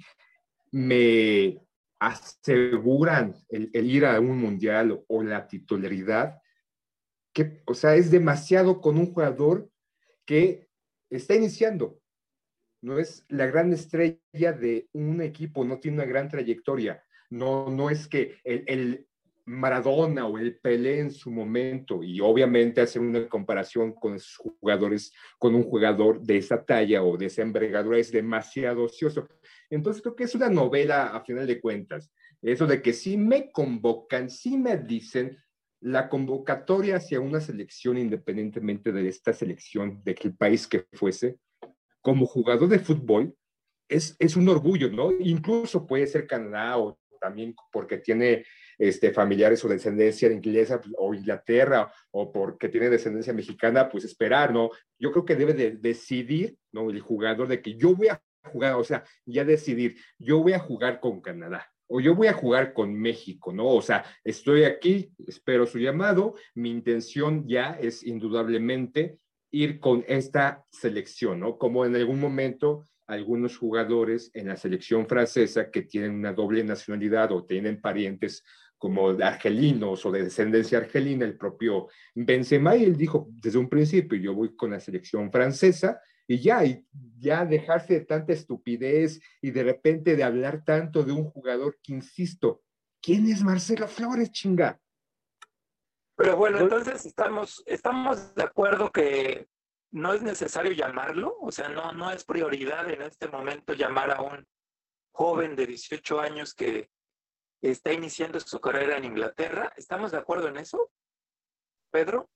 me 0.70 1.58
aseguran 1.98 3.34
el, 3.48 3.70
ir 3.72 4.06
a 4.06 4.20
un 4.20 4.38
mundial 4.38 5.02
o 5.08 5.22
la 5.22 5.46
titularidad, 5.46 6.40
que, 7.32 7.62
o 7.66 7.74
sea, 7.74 7.94
es 7.94 8.10
demasiado 8.10 8.80
con 8.80 8.98
un 8.98 9.12
jugador 9.12 9.70
que 10.24 10.68
está 11.10 11.34
iniciando. 11.34 12.00
No 12.82 12.98
es 12.98 13.24
la 13.28 13.46
gran 13.46 13.72
estrella 13.72 14.52
de 14.52 14.88
un 14.92 15.20
equipo, 15.20 15.64
no 15.64 15.78
tiene 15.78 15.98
una 15.98 16.06
gran 16.06 16.28
trayectoria. 16.28 17.02
No, 17.30 17.70
no 17.70 17.90
es 17.90 18.08
que 18.08 18.36
el, 18.44 18.64
el 18.66 19.06
Maradona 19.44 20.26
o 20.26 20.38
el 20.38 20.58
Pelé 20.58 21.00
en 21.00 21.10
su 21.10 21.30
momento, 21.30 22.02
y 22.02 22.20
obviamente 22.20 22.80
hacer 22.80 23.02
una 23.02 23.28
comparación 23.28 23.92
con 23.92 24.14
esos 24.14 24.36
jugadores, 24.36 25.12
con 25.38 25.54
un 25.54 25.64
jugador 25.64 26.20
de 26.20 26.36
esa 26.36 26.64
talla 26.64 27.02
o 27.02 27.16
de 27.16 27.26
esa 27.26 27.42
envergadura 27.42 27.98
es 27.98 28.12
demasiado 28.12 28.84
ocioso. 28.84 29.28
Entonces 29.70 30.02
creo 30.02 30.14
que 30.14 30.24
es 30.24 30.34
una 30.34 30.48
novela 30.48 31.08
a 31.08 31.24
final 31.24 31.46
de 31.46 31.60
cuentas. 31.60 32.12
Eso 32.40 32.66
de 32.66 32.82
que 32.82 32.92
si 32.92 33.16
me 33.16 33.50
convocan, 33.50 34.28
si 34.28 34.56
me 34.58 34.76
dicen, 34.76 35.36
la 35.82 36.08
convocatoria 36.08 36.96
hacia 36.96 37.20
una 37.20 37.40
selección, 37.40 37.98
independientemente 37.98 38.92
de 38.92 39.08
esta 39.08 39.32
selección, 39.32 40.00
de 40.04 40.16
el 40.22 40.34
país 40.34 40.68
que 40.68 40.86
fuese, 40.92 41.38
como 42.00 42.24
jugador 42.24 42.68
de 42.68 42.78
fútbol, 42.78 43.34
es, 43.88 44.36
un 44.36 44.48
orgullo, 44.48 44.90
¿no? 44.90 45.10
Incluso 45.12 45.86
puede 45.86 46.06
ser 46.06 46.26
Canadá 46.26 46.78
o 46.78 46.98
también 47.20 47.54
porque 47.70 47.98
tiene 47.98 48.44
este, 48.78 49.12
familiares 49.12 49.64
o 49.64 49.68
descendencia 49.68 50.30
inglesa 50.30 50.80
o 50.98 51.14
Inglaterra 51.14 51.92
o 52.10 52.32
porque 52.32 52.68
tiene 52.68 52.88
descendencia 52.88 53.32
mexicana, 53.32 53.88
pues 53.88 54.04
esperar, 54.04 54.52
¿no? 54.52 54.70
Yo 54.98 55.12
creo 55.12 55.24
que 55.24 55.36
debe 55.36 55.52
de 55.52 55.72
decidir, 55.72 56.56
¿no? 56.72 56.90
El 56.90 57.00
jugador 57.00 57.48
de 57.48 57.60
que 57.60 57.76
yo 57.76 57.94
voy 57.94 58.08
a 58.08 58.22
jugar, 58.50 58.74
o 58.74 58.84
sea, 58.84 59.04
ya 59.26 59.44
decidir, 59.44 59.96
yo 60.18 60.38
voy 60.38 60.52
a 60.52 60.58
jugar 60.58 61.00
con 61.00 61.20
Canadá, 61.20 61.72
o 61.88 62.00
yo 62.00 62.14
voy 62.14 62.28
a 62.28 62.32
jugar 62.32 62.72
con 62.72 62.94
México, 62.94 63.52
¿no? 63.52 63.68
O 63.68 63.82
sea, 63.82 64.04
estoy 64.24 64.64
aquí, 64.64 65.12
espero 65.26 65.66
su 65.66 65.78
llamado, 65.78 66.34
mi 66.54 66.70
intención 66.70 67.46
ya 67.46 67.72
es 67.80 68.02
indudablemente 68.02 69.18
ir 69.50 69.78
con 69.78 70.04
esta 70.08 70.64
selección, 70.70 71.40
¿no? 71.40 71.58
Como 71.58 71.84
en 71.84 71.94
algún 71.94 72.18
momento 72.18 72.88
algunos 73.06 73.58
jugadores 73.58 74.30
en 74.32 74.48
la 74.48 74.56
selección 74.56 75.06
francesa 75.06 75.70
que 75.70 75.82
tienen 75.82 76.12
una 76.12 76.32
doble 76.32 76.64
nacionalidad 76.64 77.30
o 77.32 77.44
tienen 77.44 77.80
parientes 77.80 78.42
como 78.78 79.10
argelinos 79.10 80.04
o 80.06 80.10
de 80.10 80.24
descendencia 80.24 80.78
argelina, 80.78 81.24
el 81.24 81.36
propio 81.36 81.88
Benzema, 82.14 82.74
y 82.74 82.84
él 82.84 82.96
dijo 82.96 83.28
desde 83.30 83.58
un 83.58 83.68
principio, 83.68 84.18
yo 84.18 84.34
voy 84.34 84.56
con 84.56 84.70
la 84.70 84.80
selección 84.80 85.30
francesa 85.30 86.00
y 86.32 86.40
ya, 86.40 86.64
y 86.64 86.84
ya 87.18 87.44
dejarse 87.44 87.94
de 87.94 88.04
tanta 88.06 88.32
estupidez 88.32 89.20
y 89.40 89.50
de 89.50 89.64
repente 89.64 90.16
de 90.16 90.24
hablar 90.24 90.64
tanto 90.64 91.02
de 91.02 91.12
un 91.12 91.24
jugador 91.24 91.78
que, 91.82 91.92
insisto, 91.92 92.62
¿quién 93.02 93.26
es 93.28 93.42
Marcelo 93.42 93.86
Flores, 93.86 94.32
chinga? 94.32 94.80
Pero 96.16 96.36
bueno, 96.36 96.58
entonces 96.60 97.04
estamos, 97.04 97.62
estamos 97.66 98.34
de 98.34 98.42
acuerdo 98.44 98.90
que 98.90 99.46
no 99.90 100.14
es 100.14 100.22
necesario 100.22 100.72
llamarlo, 100.72 101.36
o 101.40 101.52
sea, 101.52 101.68
no, 101.68 101.92
no 101.92 102.10
es 102.10 102.24
prioridad 102.24 102.88
en 102.88 103.02
este 103.02 103.28
momento 103.28 103.74
llamar 103.74 104.10
a 104.10 104.22
un 104.22 104.46
joven 105.12 105.54
de 105.54 105.66
18 105.66 106.20
años 106.20 106.54
que 106.54 106.88
está 107.60 107.92
iniciando 107.92 108.40
su 108.40 108.58
carrera 108.58 108.96
en 108.96 109.04
Inglaterra. 109.04 109.70
¿Estamos 109.76 110.12
de 110.12 110.18
acuerdo 110.18 110.48
en 110.48 110.56
eso, 110.56 110.90
Pedro? 111.90 112.30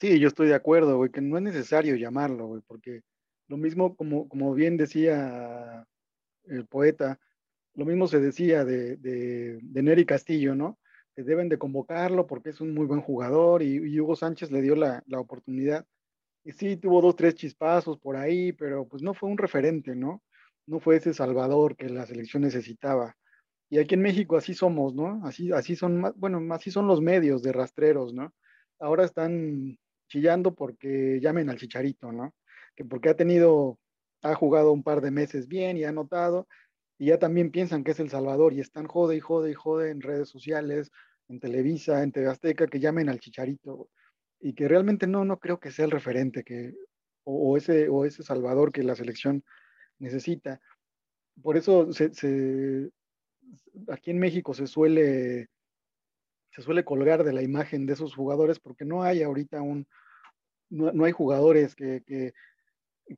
Sí, 0.00 0.20
yo 0.20 0.28
estoy 0.28 0.48
de 0.48 0.54
acuerdo, 0.54 0.96
güey, 0.98 1.10
que 1.10 1.20
no 1.20 1.36
es 1.36 1.42
necesario 1.42 1.96
llamarlo, 1.96 2.46
güey, 2.46 2.62
porque 2.66 3.02
lo 3.48 3.56
mismo, 3.56 3.96
como, 3.96 4.28
como 4.28 4.54
bien 4.54 4.76
decía 4.76 5.86
el 6.44 6.66
poeta, 6.66 7.18
lo 7.74 7.84
mismo 7.84 8.06
se 8.06 8.20
decía 8.20 8.64
de, 8.64 8.96
de, 8.96 9.82
Neri 9.82 10.06
Castillo, 10.06 10.54
¿no? 10.54 10.78
Que 11.14 11.22
deben 11.22 11.48
de 11.48 11.58
convocarlo 11.58 12.26
porque 12.26 12.50
es 12.50 12.60
un 12.60 12.72
muy 12.74 12.86
buen 12.86 13.00
jugador 13.00 13.62
y, 13.62 14.00
Hugo 14.00 14.16
Sánchez 14.16 14.50
le 14.50 14.62
dio 14.62 14.76
la, 14.76 15.02
la, 15.06 15.20
oportunidad. 15.20 15.86
Y 16.44 16.52
sí, 16.52 16.76
tuvo 16.76 17.00
dos, 17.00 17.16
tres 17.16 17.34
chispazos 17.34 17.98
por 17.98 18.16
ahí, 18.16 18.52
pero 18.52 18.86
pues 18.86 19.02
no 19.02 19.14
fue 19.14 19.28
un 19.28 19.38
referente, 19.38 19.96
¿no? 19.96 20.22
No 20.66 20.80
fue 20.80 20.96
ese 20.96 21.14
salvador 21.14 21.76
que 21.76 21.88
la 21.88 22.06
selección 22.06 22.42
necesitaba. 22.42 23.16
Y 23.70 23.78
aquí 23.78 23.94
en 23.94 24.02
México 24.02 24.36
así 24.36 24.54
somos, 24.54 24.94
¿no? 24.94 25.20
Así, 25.24 25.50
así 25.52 25.74
son, 25.74 26.12
bueno, 26.16 26.54
así 26.54 26.70
son 26.70 26.86
los 26.86 27.00
medios 27.00 27.42
de 27.42 27.52
rastreros, 27.52 28.14
¿no? 28.14 28.32
Ahora 28.78 29.04
están 29.04 29.78
chillando 30.08 30.54
porque 30.54 31.18
llamen 31.20 31.50
al 31.50 31.58
chicharito, 31.58 32.12
¿no? 32.12 32.34
Que 32.76 32.84
porque 32.84 33.10
ha 33.10 33.16
tenido, 33.16 33.78
ha 34.22 34.34
jugado 34.34 34.72
un 34.72 34.82
par 34.82 35.00
de 35.00 35.10
meses 35.10 35.48
bien 35.48 35.76
y 35.76 35.84
ha 35.84 35.92
notado, 35.92 36.48
y 36.98 37.06
ya 37.06 37.18
también 37.18 37.50
piensan 37.50 37.84
que 37.84 37.92
es 37.92 38.00
El 38.00 38.10
Salvador 38.10 38.52
y 38.52 38.60
están 38.60 38.86
jode 38.86 39.16
y 39.16 39.20
jode 39.20 39.50
y 39.50 39.54
jode 39.54 39.90
en 39.90 40.00
redes 40.00 40.28
sociales, 40.28 40.90
en 41.28 41.40
Televisa, 41.40 42.02
en 42.02 42.12
TV 42.12 42.28
Azteca, 42.28 42.66
que 42.66 42.80
llamen 42.80 43.08
al 43.08 43.20
Chicharito, 43.20 43.88
y 44.40 44.54
que 44.54 44.68
realmente 44.68 45.06
no, 45.06 45.24
no 45.24 45.38
creo 45.38 45.58
que 45.58 45.70
sea 45.70 45.86
el 45.86 45.90
referente 45.90 46.44
que, 46.44 46.74
o, 47.24 47.56
ese, 47.56 47.88
o 47.88 48.04
ese 48.04 48.22
Salvador 48.22 48.72
que 48.72 48.82
la 48.82 48.94
selección 48.94 49.44
necesita. 49.98 50.60
Por 51.42 51.56
eso 51.56 51.88
aquí 53.88 54.10
en 54.10 54.18
México 54.18 54.54
se 54.54 54.66
suele, 54.66 55.48
se 56.50 56.62
suele 56.62 56.84
colgar 56.84 57.24
de 57.24 57.32
la 57.32 57.42
imagen 57.42 57.86
de 57.86 57.94
esos 57.94 58.14
jugadores 58.14 58.60
porque 58.60 58.84
no 58.84 59.02
hay 59.02 59.22
ahorita 59.22 59.62
un, 59.62 59.86
no, 60.70 60.92
no 60.92 61.04
hay 61.04 61.12
jugadores 61.12 61.74
que, 61.74 62.02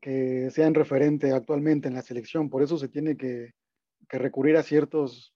que 0.01 0.51
sean 0.51 0.75
referente 0.75 1.33
actualmente 1.33 1.89
en 1.89 1.95
la 1.95 2.03
selección. 2.03 2.51
Por 2.51 2.63
eso 2.63 2.79
se 2.79 2.89
tiene 2.89 3.17
que, 3.17 3.53
recurrir 4.09 4.57
a 4.57 4.63
ciertos 4.63 5.35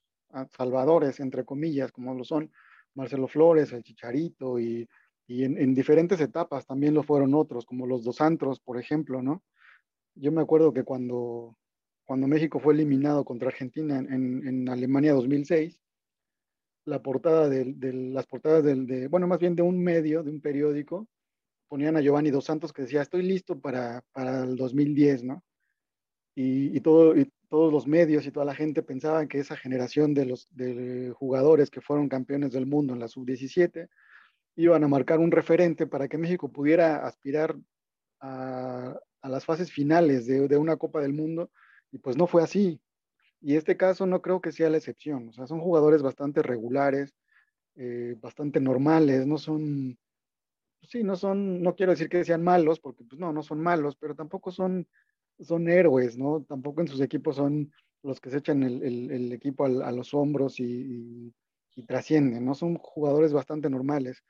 salvadores, 0.57 1.19
entre 1.19 1.45
comillas, 1.45 1.91
como 1.91 2.15
lo 2.15 2.23
son 2.23 2.53
Marcelo 2.95 3.27
Flores, 3.27 3.73
el 3.73 3.83
Chicharito, 3.83 4.61
y, 4.61 4.89
en, 5.29 5.75
diferentes 5.75 6.21
etapas 6.21 6.67
también 6.67 6.95
lo 6.95 7.03
fueron 7.03 7.35
otros, 7.35 7.65
como 7.67 7.87
los 7.87 8.05
dos 8.05 8.21
antros, 8.21 8.61
por 8.61 8.79
ejemplo, 8.79 9.23
¿no? 9.23 9.43
Yo 10.15 10.33
me 10.33 10.43
acuerdo 10.43 10.73
que 10.73 10.85
cuando, 10.85 11.57
cuando 12.05 12.27
México 12.27 12.61
fue 12.61 12.75
eliminado 12.75 13.25
contra 13.25 13.49
Argentina 13.49 13.99
en, 13.99 14.47
en 14.47 14.69
Alemania 14.69 15.15
2006, 15.15 15.81
la 16.85 17.03
portada 17.03 17.49
de, 17.49 17.75
las 17.93 18.27
portadas 18.27 18.65
del, 18.65 18.87
de, 18.87 19.09
bueno, 19.09 19.27
más 19.27 19.39
bien 19.39 19.55
de 19.55 19.63
un 19.63 19.83
medio, 19.83 20.23
de 20.23 20.31
un 20.31 20.41
periódico, 20.41 21.09
ponían 21.71 21.97
a 21.97 22.01
Giovanni 22.01 22.31
Dos 22.31 22.47
Santos 22.47 22.73
que 22.73 22.83
decía, 22.83 23.01
estoy 23.01 23.23
listo 23.23 23.61
para, 23.61 24.03
para 24.13 24.43
el 24.43 24.57
2010, 24.57 25.23
¿no? 25.23 25.45
Y, 26.35 26.77
y, 26.77 26.81
todo, 26.81 27.15
todos 27.49 27.73
los 27.73 27.87
medios 27.87 28.27
y 28.27 28.33
toda 28.33 28.45
la 28.45 28.57
gente 28.57 28.83
pensaban 28.83 29.29
que 29.29 29.39
esa 29.39 29.57
generación 29.57 30.13
de 30.13 30.27
los 30.27 30.49
jugadores 31.15 31.71
que 31.71 31.81
fueron 31.81 32.09
campeones 32.09 32.51
del 32.51 32.67
mundo 32.67 32.93
en 32.93 32.99
la 32.99 33.07
sub-17 33.07 33.89
iban 34.57 34.83
a 34.83 34.89
marcar 34.89 35.21
un 35.21 35.31
referente 35.31 35.87
para 35.87 36.09
que 36.09 36.19
México 36.19 36.51
pudiera 36.51 37.07
aspirar 37.07 37.57
a, 38.21 38.99
a 39.23 39.29
las 39.29 39.45
fases 39.45 39.71
finales 39.71 40.27
de, 40.27 40.49
de, 40.49 40.57
una 40.57 40.77
Copa 40.77 41.01
del 41.01 41.13
Mundo, 41.13 41.53
y 41.93 41.99
pues 41.99 42.17
no 42.17 42.27
fue 42.27 42.43
así. 42.43 42.81
Y 43.41 43.55
este 43.55 43.77
caso 43.77 44.07
no 44.07 44.21
creo 44.23 44.41
que 44.41 44.51
sea 44.51 44.71
la 44.71 44.79
excepción, 44.79 45.29
o 45.29 45.33
sea, 45.33 45.47
son 45.47 45.61
jugadores 45.61 46.03
bastante 46.03 46.43
regulares, 46.43 47.15
eh, 47.77 48.17
bastante 48.21 48.61
normales, 48.61 49.27
no 49.27 49.39
son 49.39 49.99
sí, 50.89 51.03
no 51.03 51.17
son, 51.17 51.63
no 51.63 51.75
quiero 51.75 51.93
decir 51.93 52.09
que 52.09 52.25
sean 52.25 52.43
malos, 52.43 52.81
porque 52.81 53.05
pues 53.05 53.21
no, 53.21 53.33
no 53.33 53.43
son 53.43 53.61
malos, 53.61 53.97
pero 53.97 54.15
tampoco 54.15 54.51
son, 54.51 54.87
son 55.39 55.69
héroes, 55.69 56.17
¿no? 56.19 56.45
Tampoco 56.49 56.81
en 56.81 56.89
sus 56.89 57.01
equipos 57.01 57.37
son 57.37 57.73
los 58.03 58.21
que 58.21 58.31
se 58.31 58.39
echan 58.39 58.63
el, 58.63 58.83
el, 59.11 59.33
equipo 59.33 59.67
a 59.67 59.93
los 59.93 60.15
hombros 60.15 60.59
y, 60.59 61.33
y, 61.77 61.87
trascienden, 61.87 62.45
¿no? 62.45 62.55
Son 62.55 62.77
jugadores 62.77 63.33
bastante 63.33 63.69
normales. 63.71 64.23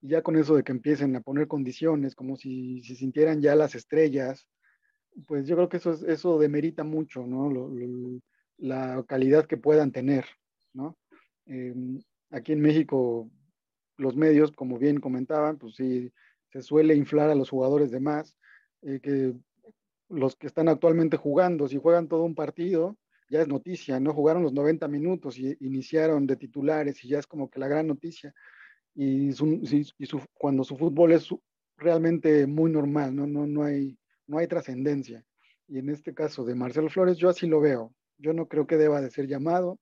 y 0.00 0.08
ya 0.08 0.22
con 0.22 0.36
eso 0.36 0.56
de 0.56 0.64
que 0.64 0.72
empiecen 0.72 1.14
a 1.16 1.20
poner 1.20 1.48
condiciones, 1.48 2.14
como 2.14 2.36
si 2.36 2.82
se 2.82 2.94
sintieran 2.96 3.40
ya 3.40 3.54
las 3.56 3.74
estrellas, 3.74 4.48
pues 5.26 5.46
yo 5.46 5.56
creo 5.56 5.68
que 5.68 5.76
eso, 5.78 5.92
eso 6.06 6.38
demerita 6.38 6.84
mucho, 6.84 7.26
¿no? 7.26 7.50
la 8.58 9.02
calidad 9.08 9.46
que 9.46 9.56
puedan 9.56 9.90
tener, 9.92 10.24
¿no? 10.72 10.96
Em, 11.46 12.00
aquí 12.30 12.52
en 12.52 12.60
México, 12.60 13.30
los 13.96 14.16
medios, 14.16 14.52
como 14.52 14.78
bien 14.78 15.00
comentaban, 15.00 15.58
pues 15.58 15.74
sí, 15.76 16.12
se 16.50 16.62
suele 16.62 16.94
inflar 16.94 17.30
a 17.30 17.34
los 17.34 17.50
jugadores 17.50 17.90
de 17.90 18.00
más, 18.00 18.36
eh, 18.82 19.00
que 19.00 19.34
los 20.08 20.36
que 20.36 20.46
están 20.46 20.68
actualmente 20.68 21.16
jugando, 21.16 21.68
si 21.68 21.78
juegan 21.78 22.08
todo 22.08 22.24
un 22.24 22.34
partido, 22.34 22.96
ya 23.30 23.40
es 23.40 23.48
noticia, 23.48 23.98
¿no? 23.98 24.12
Jugaron 24.12 24.42
los 24.42 24.52
90 24.52 24.86
minutos 24.88 25.38
y 25.38 25.56
iniciaron 25.60 26.26
de 26.26 26.36
titulares 26.36 27.02
y 27.02 27.08
ya 27.08 27.18
es 27.18 27.26
como 27.26 27.48
que 27.48 27.58
la 27.58 27.68
gran 27.68 27.86
noticia. 27.86 28.34
Y, 28.94 29.30
cuando 30.34 30.64
su 30.64 30.76
fútbol 30.76 31.12
es 31.12 31.28
realmente 31.78 32.46
muy 32.46 32.70
normal, 32.70 33.16
¿no? 33.16 33.26
No, 33.26 33.46
no 33.46 33.64
hay, 33.64 33.98
no 34.26 34.36
hay 34.36 34.46
trascendencia. 34.46 35.24
Y 35.66 35.78
en 35.78 35.88
este 35.88 36.12
caso 36.12 36.44
de 36.44 36.54
Marcelo 36.54 36.90
Flores, 36.90 37.16
yo 37.16 37.30
así 37.30 37.46
lo 37.46 37.60
veo. 37.60 37.94
Yo 38.18 38.34
no 38.34 38.48
creo 38.48 38.66
que 38.66 38.76
deba 38.76 39.00
de 39.00 39.10
ser 39.10 39.26
llamado, 39.26 39.80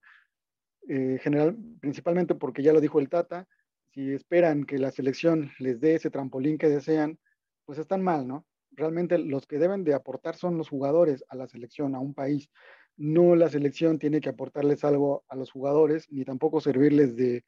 eh, 0.88 1.19
general, 1.21 1.57
principalmente 1.81 2.37
porque 2.37 2.62
ya 2.62 2.73
lo 2.73 2.81
dijo 2.81 3.00
el 3.00 3.09
Tata, 3.09 3.49
si 3.92 4.12
esperan 4.12 4.64
que 4.64 4.78
la 4.78 4.90
selección 4.90 5.50
les 5.59 5.80
dé 5.80 5.94
ese 5.94 6.11
trampolín 6.11 6.59
que 6.59 6.68
desean, 6.68 7.18
pues 7.64 7.78
están 7.78 8.02
mal, 8.02 8.26
¿no? 8.26 8.47
Realmente 8.73 9.18
los 9.18 9.47
que 9.47 9.59
deben 9.59 9.85
de 9.85 9.94
aportar 9.94 10.37
son 10.37 10.56
los 10.56 10.68
jugadores 10.68 11.25
a 11.28 11.37
la 11.37 11.49
selección, 11.49 11.94
a 11.94 12.00
un 12.00 12.14
país. 12.14 12.50
No 12.97 13.35
la 13.35 13.49
selección 13.49 13.99
tiene 13.99 14.20
que 14.20 14.28
aportarles 14.28 14.85
algo 14.85 15.25
a 15.28 15.37
los 15.37 15.50
jugadores, 15.50 16.06
ni 16.11 16.25
tampoco 16.25 16.61
servirles 16.61 17.16
de, 17.16 17.44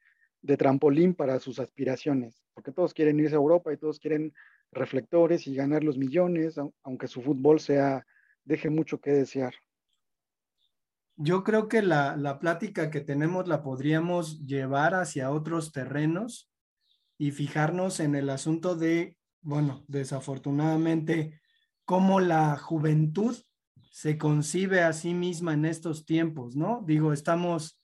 trampolín 0.57 1.15
para 1.15 1.39
sus 1.39 1.59
aspiraciones, 1.59 2.43
porque 2.53 2.73
todos 2.73 2.93
quieren 2.93 3.19
irse 3.19 3.35
a 3.35 3.37
Europa 3.37 3.71
y 3.71 3.77
todos 3.77 3.97
quieren 3.97 4.33
reflectores 4.71 5.47
y 5.47 5.55
ganar 5.55 5.85
los 5.85 5.97
millones, 5.97 6.59
aunque 6.83 7.07
su 7.07 7.21
fútbol 7.21 7.61
sea, 7.61 8.05
deje 8.43 8.69
mucho 8.69 8.99
que 8.99 9.11
desear. 9.11 9.53
Yo 11.15 11.43
creo 11.43 11.67
que 11.67 11.81
la, 11.81 12.17
la 12.17 12.39
plática 12.39 12.89
que 12.89 13.01
tenemos 13.01 13.47
la 13.47 13.61
podríamos 13.61 14.45
llevar 14.45 14.95
hacia 14.95 15.31
otros 15.31 15.71
terrenos 15.71 16.51
y 17.17 17.31
fijarnos 17.31 17.99
en 17.99 18.15
el 18.15 18.29
asunto 18.29 18.75
de, 18.75 19.17
bueno, 19.41 19.83
desafortunadamente, 19.87 21.39
cómo 21.85 22.19
la 22.19 22.57
juventud 22.57 23.37
se 23.91 24.17
concibe 24.17 24.81
a 24.81 24.93
sí 24.93 25.13
misma 25.13 25.53
en 25.53 25.65
estos 25.65 26.05
tiempos, 26.05 26.55
¿no? 26.55 26.83
Digo, 26.85 27.13
estamos 27.13 27.79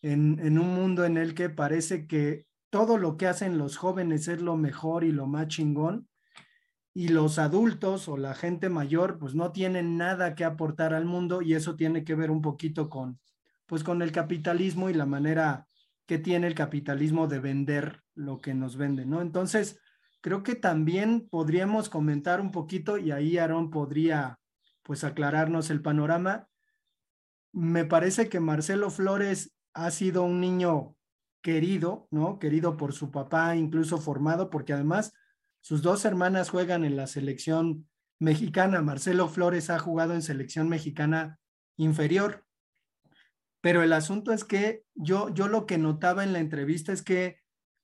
en, 0.00 0.38
en, 0.40 0.58
un 0.58 0.74
mundo 0.74 1.04
en 1.04 1.18
el 1.18 1.34
que 1.34 1.50
parece 1.50 2.06
que 2.06 2.46
todo 2.70 2.96
lo 2.96 3.16
que 3.16 3.26
hacen 3.26 3.58
los 3.58 3.76
jóvenes 3.76 4.26
es 4.28 4.40
lo 4.40 4.56
mejor 4.56 5.04
y 5.04 5.12
lo 5.12 5.26
más 5.26 5.48
chingón, 5.48 6.08
y 6.92 7.08
los 7.08 7.38
adultos 7.38 8.08
o 8.08 8.16
la 8.16 8.34
gente 8.34 8.68
mayor 8.68 9.18
pues 9.18 9.34
no 9.34 9.52
tienen 9.52 9.96
nada 9.96 10.34
que 10.34 10.44
aportar 10.44 10.92
al 10.94 11.04
mundo 11.04 11.42
y 11.42 11.54
eso 11.54 11.76
tiene 11.76 12.04
que 12.04 12.14
ver 12.14 12.30
un 12.30 12.42
poquito 12.42 12.90
con 12.90 13.20
pues 13.66 13.84
con 13.84 14.02
el 14.02 14.10
capitalismo 14.10 14.90
y 14.90 14.94
la 14.94 15.06
manera 15.06 15.68
que 16.04 16.18
tiene 16.18 16.48
el 16.48 16.56
capitalismo 16.56 17.28
de 17.28 17.38
vender 17.38 18.02
lo 18.16 18.40
que 18.40 18.52
nos 18.52 18.76
vende, 18.76 19.06
¿no? 19.06 19.22
Entonces, 19.22 19.78
creo 20.20 20.42
que 20.42 20.56
también 20.56 21.28
podríamos 21.30 21.88
comentar 21.88 22.40
un 22.40 22.50
poquito 22.50 22.98
y 22.98 23.12
ahí 23.12 23.38
Aarón 23.38 23.70
podría 23.70 24.40
pues 24.82 25.04
aclararnos 25.04 25.70
el 25.70 25.82
panorama. 25.82 26.48
Me 27.52 27.84
parece 27.84 28.28
que 28.28 28.40
Marcelo 28.40 28.90
Flores 28.90 29.54
ha 29.72 29.92
sido 29.92 30.24
un 30.24 30.40
niño 30.40 30.96
querido, 31.40 32.08
¿no? 32.10 32.40
Querido 32.40 32.76
por 32.76 32.92
su 32.92 33.12
papá, 33.12 33.54
incluso 33.54 33.98
formado, 33.98 34.50
porque 34.50 34.72
además 34.72 35.12
sus 35.60 35.82
dos 35.82 36.04
hermanas 36.04 36.50
juegan 36.50 36.84
en 36.84 36.96
la 36.96 37.06
selección 37.06 37.88
mexicana. 38.18 38.82
Marcelo 38.82 39.28
Flores 39.28 39.70
ha 39.70 39.78
jugado 39.78 40.14
en 40.14 40.22
selección 40.22 40.68
mexicana 40.68 41.38
inferior. 41.76 42.44
Pero 43.60 43.82
el 43.82 43.92
asunto 43.92 44.32
es 44.32 44.44
que 44.44 44.84
yo, 44.94 45.28
yo 45.28 45.48
lo 45.48 45.66
que 45.66 45.78
notaba 45.78 46.24
en 46.24 46.32
la 46.32 46.38
entrevista 46.38 46.92
es 46.92 47.02
que 47.02 47.40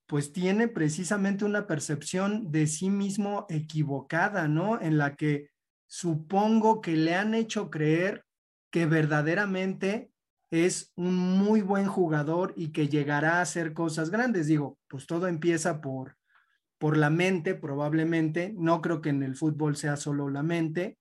pues 0.07 0.33
tiene 0.33 0.69
precisamente 0.69 1.45
una 1.45 1.67
percepción 1.67 2.51
de 2.53 2.67
sí 2.67 2.91
mismo 2.91 3.47
equivocada, 3.49 4.47
¿no? 4.47 4.81
En 4.81 4.99
la 4.99 5.17
que 5.17 5.51
supongo 5.87 6.81
que 6.81 6.97
le 6.97 7.15
han 7.15 7.35
hecho 7.35 7.71
creer 7.71 8.25
que 8.71 8.87
verdaderamente 8.87 10.11
es 10.51 10.93
un 10.95 11.17
muy 11.17 11.61
buen 11.61 11.87
jugador 11.87 12.55
y 12.57 12.69
que 12.69 12.89
llegará 12.89 13.39
a 13.39 13.41
hacer 13.43 13.73
cosas 13.73 14.11
grandes. 14.11 14.47
Digo, 14.47 14.79
pues 14.89 15.07
todo 15.07 15.27
empieza 15.27 15.81
por, 15.81 16.17
por 16.79 16.97
la 16.97 17.11
mente 17.11 17.55
probablemente, 17.55 18.55
no 18.57 18.81
creo 18.81 19.01
que 19.01 19.11
en 19.11 19.23
el 19.23 19.37
fútbol 19.37 19.77
sea 19.77 19.97
solo 19.97 20.29
la 20.29 20.43
mente, 20.43 20.99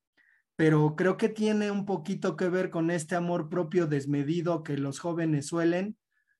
pero 0.56 0.96
creo 0.96 1.18
que 1.18 1.30
tiene 1.30 1.72
un 1.72 1.86
poquito 1.86 2.38
que 2.38 2.50
ver 2.50 2.70
con 2.70 2.92
este 2.92 3.16
amor 3.16 3.50
propio 3.50 3.88
desmedido 3.88 4.64
que 4.64 4.78
los 4.78 5.00
jóvenes 5.00 5.48
suelen 5.48 5.98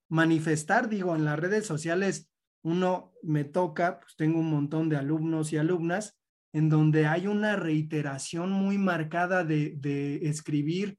manifestar, 0.08 0.90
digo, 0.90 1.16
en 1.16 1.26
las 1.26 1.40
redes 1.40 1.66
sociales 1.66 2.30
uno 2.62 3.14
me 3.22 3.44
toca, 3.44 4.00
pues 4.00 4.16
tengo 4.16 4.40
un 4.40 4.50
montón 4.50 4.90
de 4.90 4.98
alumnos 4.98 5.54
y 5.54 5.58
alumnas 5.58 6.18
en 6.54 6.70
donde 6.70 7.06
hay 7.06 7.28
una 7.28 7.58
reiteración 7.58 8.52
muy 8.52 8.78
marcada 8.78 9.44
de, 9.44 9.74
de 9.78 10.28
escribir, 10.30 10.98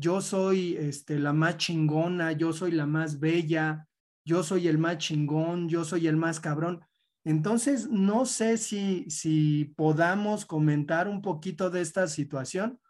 yo 0.00 0.20
soy 0.20 0.76
este, 0.76 1.18
la 1.18 1.32
más 1.32 1.56
chingona, 1.56 2.32
yo 2.32 2.52
soy 2.52 2.72
la 2.72 2.86
más 2.86 3.18
bella, 3.18 3.88
yo 4.24 4.42
soy 4.42 4.68
el 4.68 4.78
más 4.78 4.98
chingón, 4.98 5.68
yo 5.68 5.84
soy 5.84 6.06
el 6.06 6.16
más 6.16 6.38
cabrón. 6.38 6.80
Entonces, 7.24 7.88
no 7.88 8.26
sé 8.26 8.56
si, 8.58 9.08
si 9.10 9.66
podamos 9.76 10.46
comentar 10.46 11.08
un 11.08 11.20
poquito 11.20 11.70
de 11.70 11.80
esta 11.80 12.06
situación, 12.06 12.80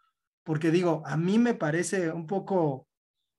porque 0.43 0.71
digo, 0.71 1.03
a 1.05 1.17
mí 1.17 1.37
me 1.37 1.53
parece 1.53 2.11
un 2.11 2.25
poco 2.25 2.87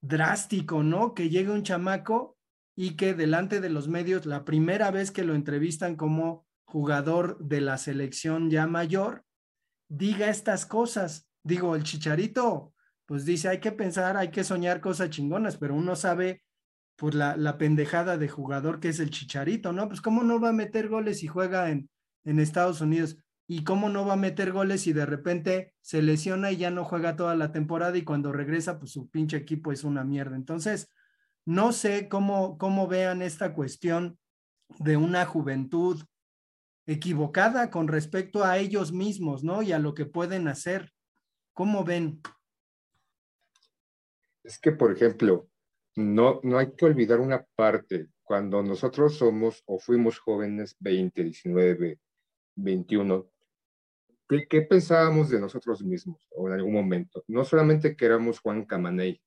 drástico, 0.00 0.83
¿no? 0.83 1.14
Que 1.14 1.29
llegue 1.29 1.50
un 1.50 1.62
chamaco 1.62 2.37
y 2.76 2.96
que 2.96 3.14
delante 3.14 3.61
de 3.61 3.70
los 3.70 3.88
medios, 3.88 4.26
la 4.26 4.44
primera 4.44 4.90
vez 4.90 5.11
que 5.11 5.24
lo 5.24 5.35
entrevistan 5.35 5.96
como 5.96 6.46
jugador 6.64 7.38
de 7.38 7.61
la 7.61 7.79
selección 7.79 8.50
ya 8.50 8.66
mayor, 8.66 9.24
diga 9.88 10.29
estas 10.29 10.66
cosas. 10.66 11.29
Digo, 11.42 11.74
el 11.74 11.83
chicharito, 11.83 12.72
pues 13.07 13.24
dice, 13.24 13.48
hay 13.48 13.59
que 13.59 13.72
pensar, 13.72 14.16
hay 14.16 14.31
que 14.31 14.44
soñar 14.44 14.81
cosas 14.81 15.11
chingonas, 15.11 15.57
pero 15.57 15.74
uno 15.74 15.96
sabe 15.96 16.42
pues 17.00 17.14
la, 17.14 17.34
la, 17.34 17.56
pendejada 17.56 18.18
de 18.18 18.28
jugador 18.28 18.78
que 18.78 18.90
es 18.90 19.00
el 19.00 19.08
Chicharito, 19.08 19.72
¿no? 19.72 19.88
Pues 19.88 20.02
cómo 20.02 20.22
no 20.22 20.38
va 20.38 20.50
a 20.50 20.52
meter 20.52 20.88
goles 20.88 21.20
si 21.20 21.28
juega 21.28 21.70
en, 21.70 21.88
en 22.24 22.38
Estados 22.38 22.82
Unidos 22.82 23.16
y 23.46 23.64
cómo 23.64 23.88
no 23.88 24.04
va 24.04 24.12
a 24.12 24.16
meter 24.16 24.52
goles 24.52 24.82
si 24.82 24.92
de 24.92 25.06
repente 25.06 25.72
se 25.80 26.02
lesiona 26.02 26.52
y 26.52 26.58
ya 26.58 26.70
no 26.70 26.84
juega 26.84 27.16
toda 27.16 27.34
la 27.36 27.52
temporada 27.52 27.96
y 27.96 28.02
cuando 28.02 28.32
regresa 28.32 28.78
pues 28.78 28.92
su 28.92 29.08
pinche 29.08 29.38
equipo 29.38 29.72
es 29.72 29.82
una 29.82 30.04
mierda. 30.04 30.36
Entonces, 30.36 30.90
no 31.46 31.72
sé 31.72 32.06
cómo, 32.10 32.58
cómo 32.58 32.86
vean 32.86 33.22
esta 33.22 33.54
cuestión 33.54 34.18
de 34.78 34.98
una 34.98 35.24
juventud 35.24 36.04
equivocada 36.84 37.70
con 37.70 37.88
respecto 37.88 38.44
a 38.44 38.58
ellos 38.58 38.92
mismos, 38.92 39.42
¿no? 39.42 39.62
Y 39.62 39.72
a 39.72 39.78
lo 39.78 39.94
que 39.94 40.04
pueden 40.04 40.48
hacer. 40.48 40.92
¿Cómo 41.54 41.82
ven? 41.82 42.20
Es 44.44 44.58
que, 44.58 44.72
por 44.72 44.92
ejemplo, 44.92 45.49
no, 46.00 46.40
no 46.42 46.58
hay 46.58 46.72
que 46.72 46.84
olvidar 46.84 47.20
una 47.20 47.44
parte. 47.54 48.08
Cuando 48.22 48.62
nosotros 48.62 49.16
somos 49.16 49.62
o 49.66 49.78
fuimos 49.78 50.18
jóvenes, 50.18 50.76
20, 50.78 51.24
19, 51.24 51.98
21, 52.56 53.30
¿qué, 54.28 54.46
qué 54.48 54.62
pensábamos 54.62 55.30
de 55.30 55.40
nosotros 55.40 55.82
mismos 55.82 56.26
o 56.30 56.48
en 56.48 56.54
algún 56.54 56.72
momento? 56.72 57.24
No 57.26 57.44
solamente 57.44 57.96
que 57.96 58.06
éramos 58.06 58.38
Juan 58.40 58.64
Camaney, 58.64 59.20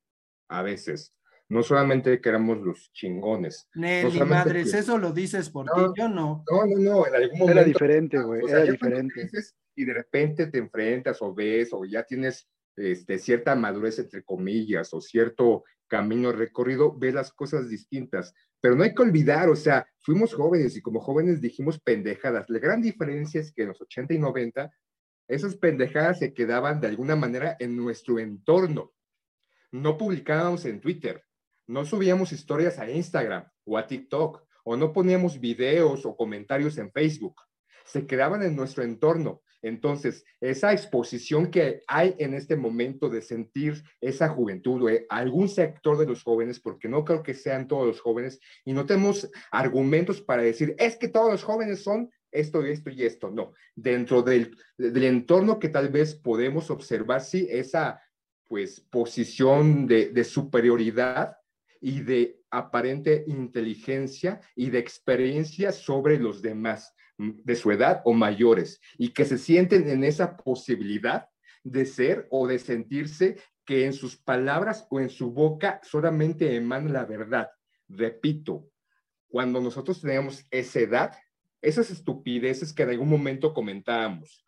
a 0.48 0.62
veces, 0.62 1.14
no 1.50 1.64
solamente 1.64 2.20
que 2.22 2.30
éramos 2.30 2.60
los 2.60 2.92
chingones. 2.94 3.68
Nelly, 3.76 4.20
madres, 4.22 4.74
eso 4.74 4.98
lo 4.98 5.12
dices 5.12 5.50
por 5.50 5.66
ti, 5.66 5.82
yo 5.98 6.08
no. 6.08 6.44
No, 6.50 6.66
no, 6.66 6.78
no, 6.78 7.08
en 7.08 7.16
algún 7.16 7.40
momento. 7.40 7.60
Era 7.60 7.68
diferente, 7.68 8.22
güey, 8.22 8.42
era 8.48 8.64
diferente. 8.64 9.30
Y 9.76 9.86
de 9.86 9.94
repente 9.94 10.48
te 10.48 10.60
enfrentas 10.60 11.22
o 11.22 11.34
ves 11.34 11.70
o 11.74 11.84
ya 11.86 12.04
tienes 12.04 12.48
este, 12.76 13.20
cierta 13.20 13.56
madurez, 13.56 14.00
entre 14.00 14.24
comillas, 14.24 14.94
o 14.94 15.02
cierto 15.02 15.64
camino 15.88 16.32
recorrido, 16.32 16.98
ve 16.98 17.12
las 17.12 17.32
cosas 17.32 17.70
distintas. 17.70 18.34
Pero 18.60 18.76
no 18.76 18.84
hay 18.84 18.96
que 18.96 19.02
olvidar, 19.02 19.50
o 19.50 19.56
sea, 19.56 19.86
fuimos 20.00 20.34
jóvenes 20.34 20.76
y 20.76 20.82
como 20.82 21.00
jóvenes 21.00 21.42
dijimos 21.42 21.80
pendejadas. 21.80 22.50
La 22.50 22.60
gran 22.60 22.82
diferencia 22.82 23.40
es 23.42 23.54
que 23.54 23.64
en 23.64 23.70
los 23.70 23.82
80 23.82 24.14
y 24.14 24.20
90, 24.20 24.72
esas 25.28 25.56
pendejadas 25.56 26.20
se 26.20 26.34
quedaban 26.34 26.82
de 26.82 26.88
alguna 26.88 27.16
manera 27.16 27.56
en 27.60 27.76
nuestro 27.76 28.20
entorno. 28.20 28.92
No 29.72 29.98
publicábamos 29.98 30.66
en 30.66 30.82
Twitter, 30.82 31.24
no 31.68 31.86
subíamos 31.86 32.32
historias 32.32 32.80
a 32.80 32.90
Instagram 32.90 33.46
o 33.66 33.78
a 33.78 33.88
TikTok, 33.88 34.44
o 34.64 34.78
no 34.78 34.94
poníamos 34.94 35.40
videos 35.40 36.06
o 36.06 36.16
comentarios 36.16 36.78
en 36.78 36.92
Facebook. 36.92 37.36
Se 37.86 38.08
quedaban 38.08 38.44
en 38.44 38.56
nuestro 38.56 38.84
entorno 38.84 39.43
Entonces, 39.64 40.26
esa 40.42 40.74
exposición 40.74 41.50
que 41.50 41.82
hay 41.88 42.16
en 42.20 42.34
este 42.34 42.58
momento 42.58 43.10
de 43.10 43.22
sentir 43.22 43.82
esa 44.02 44.28
juventud 44.28 44.84
o 44.84 44.90
eh, 44.90 45.06
algún 45.10 45.48
sector 45.48 45.98
de 45.98 46.06
los 46.06 46.22
jóvenes, 46.22 46.60
porque 46.60 46.90
no 46.90 47.06
creo 47.06 47.24
que 47.24 47.34
sean 47.34 47.68
todos 47.68 47.88
los 47.88 48.02
jóvenes, 48.02 48.40
y 48.66 48.74
no 48.74 48.86
tenemos 48.86 49.32
argumentos 49.52 50.22
para 50.22 50.44
decir, 50.44 50.76
es 50.78 50.98
que 50.98 51.08
todos 51.08 51.32
los 51.32 51.44
jóvenes 51.44 51.82
son 51.82 52.12
esto, 52.30 52.64
esto 52.66 52.90
y 52.90 53.04
esto. 53.04 53.32
No, 53.32 53.54
dentro 53.74 54.22
del, 54.22 54.56
entorno 54.78 55.60
que 55.60 55.70
tal 55.70 55.88
vez 55.88 56.14
podemos 56.14 56.70
observar, 56.70 57.22
sí, 57.22 57.48
esa 57.50 58.02
pues 58.50 58.82
posición 58.82 59.88
de 59.88 60.24
superioridad 60.26 61.38
y 61.80 62.02
de 62.02 62.42
aparente 62.52 63.24
inteligencia 63.28 64.42
y 64.56 64.70
de 64.70 64.80
experiencia 64.80 65.72
sobre 65.72 66.20
los 66.20 66.42
demás 66.42 66.94
de 67.18 67.56
su 67.56 67.72
edad 67.72 68.02
o 68.06 68.14
mayores 68.14 68.82
y 68.98 69.10
que 69.10 69.26
se 69.26 69.38
sienten 69.38 69.88
en 69.90 70.04
esa 70.04 70.36
posibilidad 70.38 71.30
de 71.64 71.86
ser 71.86 72.28
o 72.32 72.48
de 72.48 72.60
sentirse 72.60 73.38
que 73.66 73.86
en 73.86 73.94
sus 73.94 74.18
palabras 74.18 74.88
o 74.90 75.00
en 75.00 75.10
su 75.10 75.32
boca 75.32 75.80
solamente 75.84 76.56
emana 76.56 76.90
la 76.90 77.06
verdad. 77.06 77.50
Repito, 77.88 78.68
cuando 79.28 79.62
nosotros 79.62 80.02
teníamos 80.02 80.46
esa 80.52 80.80
edad, 80.80 81.18
esas 81.62 81.90
estupideces 81.92 82.74
que 82.74 82.84
en 82.84 82.90
algún 82.90 83.10
momento 83.10 83.54
comentábamos 83.54 84.44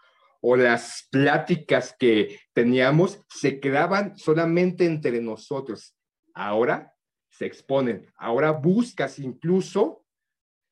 o 0.47 0.55
las 0.55 1.07
pláticas 1.09 1.95
que 1.97 2.39
teníamos 2.53 3.19
se 3.29 3.59
quedaban 3.59 4.15
solamente 4.15 4.85
entre 4.85 5.19
nosotros. 5.19 5.95
Ahora 6.35 6.93
se 7.29 7.47
exponen, 7.47 8.05
ahora 8.15 8.51
buscas 8.51 9.17
incluso 9.17 10.04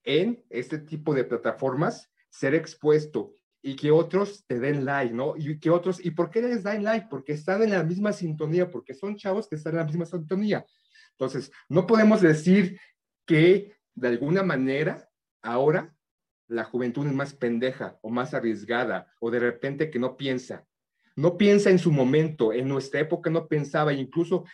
en 0.03 0.43
este 0.49 0.77
tipo 0.77 1.13
de 1.13 1.23
plataformas 1.23 2.11
ser 2.29 2.55
expuesto 2.55 3.35
y 3.61 3.75
que 3.75 3.91
otros 3.91 4.45
te 4.45 4.59
den 4.59 4.83
like, 4.83 5.13
¿no? 5.13 5.35
Y 5.37 5.59
que 5.59 5.69
otros, 5.69 6.03
¿y 6.03 6.11
por 6.11 6.29
qué 6.29 6.41
les 6.41 6.63
dan 6.63 6.83
like? 6.83 7.07
Porque 7.09 7.31
están 7.31 7.63
en 7.63 7.71
la 7.71 7.83
misma 7.83 8.11
sintonía, 8.11 8.69
porque 8.69 8.93
son 8.93 9.15
chavos 9.15 9.47
que 9.47 9.55
están 9.55 9.73
en 9.73 9.79
la 9.79 9.85
misma 9.85 10.05
sintonía. 10.05 10.65
Entonces, 11.11 11.51
no 11.69 11.87
podemos 11.87 12.21
decir 12.21 12.79
que 13.25 13.77
de 13.95 14.07
alguna 14.07 14.43
manera 14.43 15.09
ahora 15.41 15.95
la 16.47 16.65
juventud 16.65 17.07
es 17.07 17.13
más 17.13 17.33
pendeja 17.33 17.97
o 18.01 18.09
más 18.09 18.33
arriesgada 18.33 19.11
o 19.19 19.31
de 19.31 19.39
repente 19.39 19.89
que 19.89 19.99
no 19.99 20.17
piensa. 20.17 20.65
No 21.15 21.37
piensa 21.37 21.69
en 21.69 21.79
su 21.79 21.91
momento, 21.91 22.51
en 22.51 22.67
nuestra 22.67 22.99
época 22.99 23.29
no 23.29 23.47
pensaba, 23.47 23.93
incluso 23.93 24.45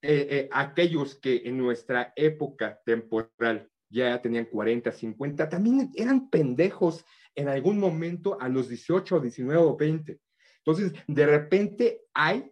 eh, 0.00 0.26
eh, 0.30 0.48
aquellos 0.52 1.16
que 1.16 1.42
en 1.44 1.58
nuestra 1.58 2.12
época 2.16 2.80
temporal 2.84 3.70
ya 3.88 4.20
tenían 4.20 4.46
40, 4.46 4.90
50, 4.90 5.48
también 5.48 5.90
eran 5.94 6.28
pendejos 6.30 7.04
en 7.34 7.48
algún 7.48 7.78
momento 7.78 8.40
a 8.40 8.48
los 8.48 8.68
18, 8.68 9.20
19 9.20 9.62
o 9.62 9.76
20. 9.76 10.18
Entonces, 10.58 10.92
de 11.06 11.26
repente 11.26 12.02
hay 12.14 12.50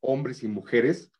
hombres 0.00 0.42
y 0.42 0.48
mujeres 0.48 1.12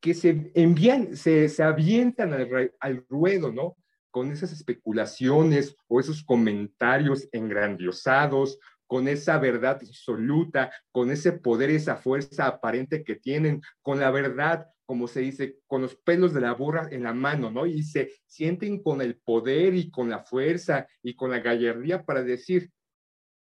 que 0.00 0.14
se 0.14 0.50
envían, 0.54 1.16
se, 1.16 1.48
se 1.48 1.62
avientan 1.62 2.32
al, 2.32 2.72
al 2.80 3.04
ruedo, 3.08 3.52
¿no? 3.52 3.76
Con 4.10 4.32
esas 4.32 4.52
especulaciones 4.52 5.76
o 5.88 6.00
esos 6.00 6.24
comentarios 6.24 7.28
engrandiosados, 7.32 8.58
con 8.86 9.06
esa 9.06 9.38
verdad 9.38 9.78
absoluta, 9.80 10.72
con 10.90 11.10
ese 11.12 11.32
poder, 11.32 11.70
esa 11.70 11.96
fuerza 11.96 12.46
aparente 12.46 13.04
que 13.04 13.14
tienen, 13.14 13.62
con 13.82 14.00
la 14.00 14.10
verdad 14.10 14.66
como 14.90 15.06
se 15.06 15.20
dice, 15.20 15.60
con 15.68 15.82
los 15.82 15.94
pelos 15.94 16.34
de 16.34 16.40
la 16.40 16.52
burra 16.52 16.88
en 16.90 17.04
la 17.04 17.14
mano, 17.14 17.48
¿no? 17.48 17.64
Y 17.64 17.84
se 17.84 18.10
sienten 18.26 18.82
con 18.82 19.00
el 19.00 19.20
poder 19.20 19.72
y 19.76 19.88
con 19.88 20.10
la 20.10 20.24
fuerza 20.24 20.88
y 21.00 21.14
con 21.14 21.30
la 21.30 21.38
gallardía 21.38 22.02
para 22.02 22.24
decir, 22.24 22.72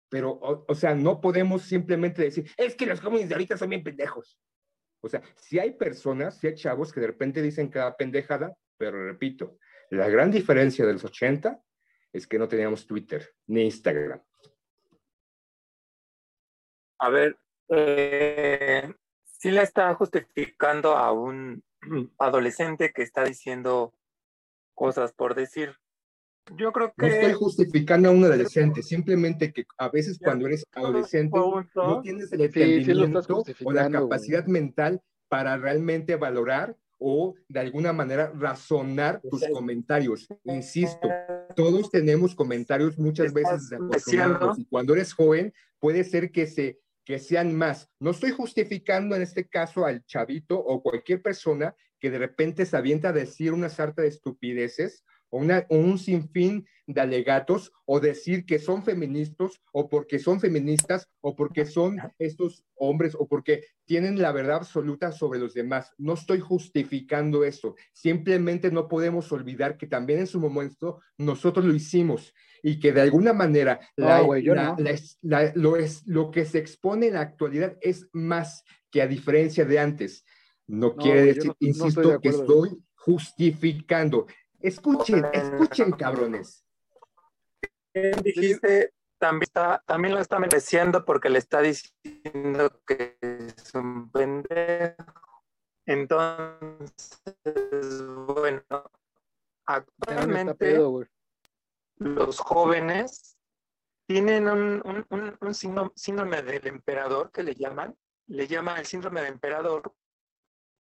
pero, 0.08 0.38
o, 0.40 0.74
sea, 0.74 0.94
no 0.94 1.20
podemos 1.20 1.60
simplemente 1.60 2.22
decir, 2.22 2.50
es 2.56 2.74
que 2.74 2.86
los 2.86 2.98
jóvenes 2.98 3.28
de 3.28 3.34
ahorita 3.34 3.58
son 3.58 3.68
bien 3.68 3.84
pendejos. 3.84 4.40
O 5.02 5.08
sea, 5.10 5.20
si 5.36 5.58
hay 5.58 5.72
personas, 5.72 6.38
si 6.38 6.46
hay 6.46 6.54
chavos 6.54 6.94
que 6.94 7.00
de 7.00 7.08
repente 7.08 7.42
dicen 7.42 7.68
cada 7.68 7.94
pendejada, 7.94 8.56
pero 8.78 9.04
repito, 9.04 9.58
la 9.90 10.08
gran 10.08 10.30
diferencia 10.30 10.86
de 10.86 10.94
los 10.94 11.04
80 11.04 11.60
es 12.10 12.26
que 12.26 12.38
no 12.38 12.48
teníamos 12.48 12.86
Twitter 12.86 13.34
ni 13.48 13.64
Instagram. 13.64 14.22
A 17.00 17.10
ver, 17.10 17.36
eh, 17.68 18.94
sí 19.44 19.50
la 19.50 19.60
está 19.60 19.94
justificando 19.94 20.96
a 20.96 21.12
un 21.12 21.62
adolescente 22.18 22.92
que 22.94 23.02
está 23.02 23.24
diciendo 23.24 23.92
cosas 24.72 25.12
por 25.12 25.34
decir. 25.34 25.74
Yo 26.56 26.72
creo 26.72 26.94
que... 26.96 27.06
No 27.06 27.12
estoy 27.12 27.32
justificando 27.34 28.08
a 28.08 28.12
un 28.12 28.24
adolescente, 28.24 28.82
simplemente 28.82 29.52
que 29.52 29.66
a 29.76 29.90
veces 29.90 30.18
cuando 30.18 30.46
eres 30.46 30.64
adolescente 30.72 31.38
no 31.74 32.00
tienes 32.00 32.32
el 32.32 32.40
entendimiento 32.40 33.44
o 33.64 33.72
la 33.72 33.90
capacidad 33.90 34.46
mental 34.46 35.02
para 35.28 35.58
realmente 35.58 36.16
valorar 36.16 36.74
o 36.98 37.34
de 37.48 37.60
alguna 37.60 37.92
manera 37.92 38.32
razonar 38.34 39.20
tus 39.30 39.46
comentarios. 39.52 40.26
Insisto, 40.44 41.06
todos 41.54 41.90
tenemos 41.90 42.34
comentarios 42.34 42.98
muchas 42.98 43.34
veces 43.34 43.68
desafortunados 43.68 44.58
y 44.58 44.64
cuando 44.64 44.94
eres 44.94 45.12
joven 45.12 45.52
puede 45.78 46.02
ser 46.04 46.30
que 46.30 46.46
se 46.46 46.78
que 47.04 47.18
sean 47.18 47.54
más. 47.54 47.90
No 48.00 48.10
estoy 48.10 48.30
justificando 48.30 49.14
en 49.14 49.22
este 49.22 49.48
caso 49.48 49.84
al 49.84 50.04
chavito 50.04 50.58
o 50.58 50.82
cualquier 50.82 51.22
persona 51.22 51.74
que 52.00 52.10
de 52.10 52.18
repente 52.18 52.66
se 52.66 52.76
avienta 52.76 53.10
a 53.10 53.12
decir 53.12 53.52
una 53.52 53.68
sarta 53.68 54.02
de 54.02 54.08
estupideces 54.08 55.04
o, 55.34 55.38
una, 55.38 55.66
un 55.68 55.98
sinfín 55.98 56.64
de 56.86 57.00
alegatos 57.00 57.72
o 57.86 57.98
decir 57.98 58.44
que 58.46 58.58
son 58.58 58.84
feministas 58.84 59.60
o 59.72 59.88
porque 59.88 60.18
son 60.18 60.38
feministas 60.38 61.08
o 61.20 61.34
porque 61.34 61.64
son 61.64 61.98
estos 62.18 62.64
hombres 62.76 63.16
o 63.18 63.26
porque 63.26 63.64
tienen 63.84 64.20
la 64.20 64.30
verdad 64.32 64.56
absoluta 64.56 65.10
sobre 65.10 65.40
los 65.40 65.54
demás. 65.54 65.92
No 65.98 66.14
estoy 66.14 66.38
justificando 66.38 67.42
eso. 67.42 67.74
Simplemente 67.92 68.70
no 68.70 68.86
podemos 68.86 69.32
olvidar 69.32 69.76
que 69.76 69.86
también 69.86 70.20
en 70.20 70.26
su 70.26 70.38
momento 70.38 71.00
nosotros 71.18 71.64
lo 71.64 71.74
hicimos 71.74 72.32
y 72.62 72.78
que 72.78 72.92
de 72.92 73.00
alguna 73.00 73.32
manera 73.32 73.80
lo, 73.96 75.76
es, 75.76 76.06
lo 76.06 76.30
que 76.30 76.44
se 76.44 76.58
expone 76.58 77.08
en 77.08 77.14
la 77.14 77.22
actualidad 77.22 77.76
es 77.80 78.08
más 78.12 78.62
que 78.90 79.02
a 79.02 79.08
diferencia 79.08 79.64
de 79.64 79.80
antes. 79.80 80.24
No, 80.66 80.94
quiere 80.94 81.24
decir, 81.34 81.52
insisto, 81.58 82.20
que 82.20 82.28
estoy 82.28 82.78
justificando. 82.94 84.26
Escuchen, 84.64 85.26
escuchen, 85.30 85.92
cabrones. 85.92 86.64
Dijiste, 88.22 88.94
también, 89.18 89.42
está, 89.42 89.82
también 89.84 90.14
lo 90.14 90.20
está 90.22 90.38
mereciendo 90.38 91.04
porque 91.04 91.28
le 91.28 91.38
está 91.38 91.60
diciendo 91.60 92.80
que 92.86 93.18
es 93.20 93.74
un 93.74 94.10
pendejo. 94.10 95.04
Entonces, 95.84 96.88
bueno, 98.26 98.62
actualmente 99.66 100.78
los 101.98 102.38
jóvenes 102.38 103.36
tienen 104.06 104.48
un, 104.48 105.04
un, 105.10 105.36
un, 105.42 105.54
síndrome 105.94 106.40
del 106.40 106.66
emperador 106.66 107.30
que 107.30 107.42
le 107.42 107.54
llaman, 107.54 107.94
le 108.28 108.46
llaman 108.46 108.78
el 108.78 108.86
síndrome 108.86 109.20
del 109.20 109.34
emperador. 109.34 109.94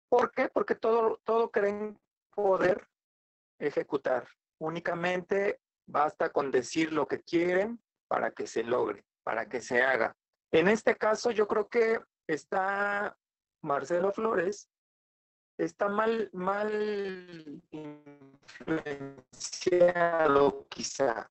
¿Por 0.08 0.30
qué? 0.30 0.48
Porque 0.48 0.74
todo, 0.74 1.20
todo 1.22 1.50
creen 1.50 2.00
poder 2.34 2.88
ejecutar. 3.58 4.26
Únicamente 4.58 5.60
basta 5.86 6.30
con 6.30 6.50
decir 6.50 6.92
lo 6.92 7.06
que 7.06 7.22
quieren 7.22 7.80
para 8.08 8.30
que 8.30 8.46
se 8.46 8.62
logre, 8.62 9.04
para 9.22 9.48
que 9.48 9.60
se 9.60 9.82
haga. 9.82 10.16
En 10.52 10.68
este 10.68 10.96
caso, 10.96 11.30
yo 11.30 11.46
creo 11.48 11.68
que 11.68 12.00
está 12.26 13.16
Marcelo 13.62 14.12
Flores, 14.12 14.70
está 15.58 15.88
mal, 15.88 16.30
mal 16.32 17.62
influenciado 17.70 20.66
quizá, 20.68 21.30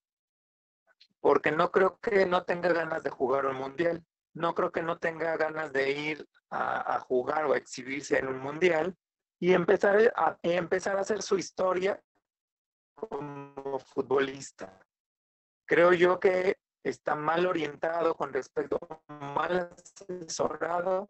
porque 1.19 1.51
no 1.51 1.71
creo 1.71 1.99
que 1.99 2.25
no 2.25 2.43
tenga 2.43 2.73
ganas 2.73 3.03
de 3.03 3.09
jugar 3.09 3.45
un 3.45 3.55
mundial, 3.55 4.03
no 4.33 4.55
creo 4.55 4.71
que 4.71 4.81
no 4.81 4.97
tenga 4.97 5.37
ganas 5.37 5.71
de 5.71 5.91
ir 5.91 6.27
a, 6.49 6.95
a 6.95 6.99
jugar 6.99 7.45
o 7.45 7.53
a 7.53 7.57
exhibirse 7.57 8.17
en 8.17 8.27
un 8.27 8.39
mundial 8.39 8.97
y 9.43 9.51
empezar 9.51 10.13
a, 10.15 10.37
empezar 10.41 10.95
a 10.95 11.01
hacer 11.01 11.21
su 11.21 11.37
historia 11.37 12.01
como 12.95 13.79
futbolista. 13.79 14.79
Creo 15.65 15.93
yo 15.93 16.19
que 16.19 16.57
está 16.83 17.15
mal 17.15 17.45
orientado 17.45 18.15
con 18.15 18.33
respecto, 18.33 18.79
mal 19.07 19.71
asesorado 19.77 21.09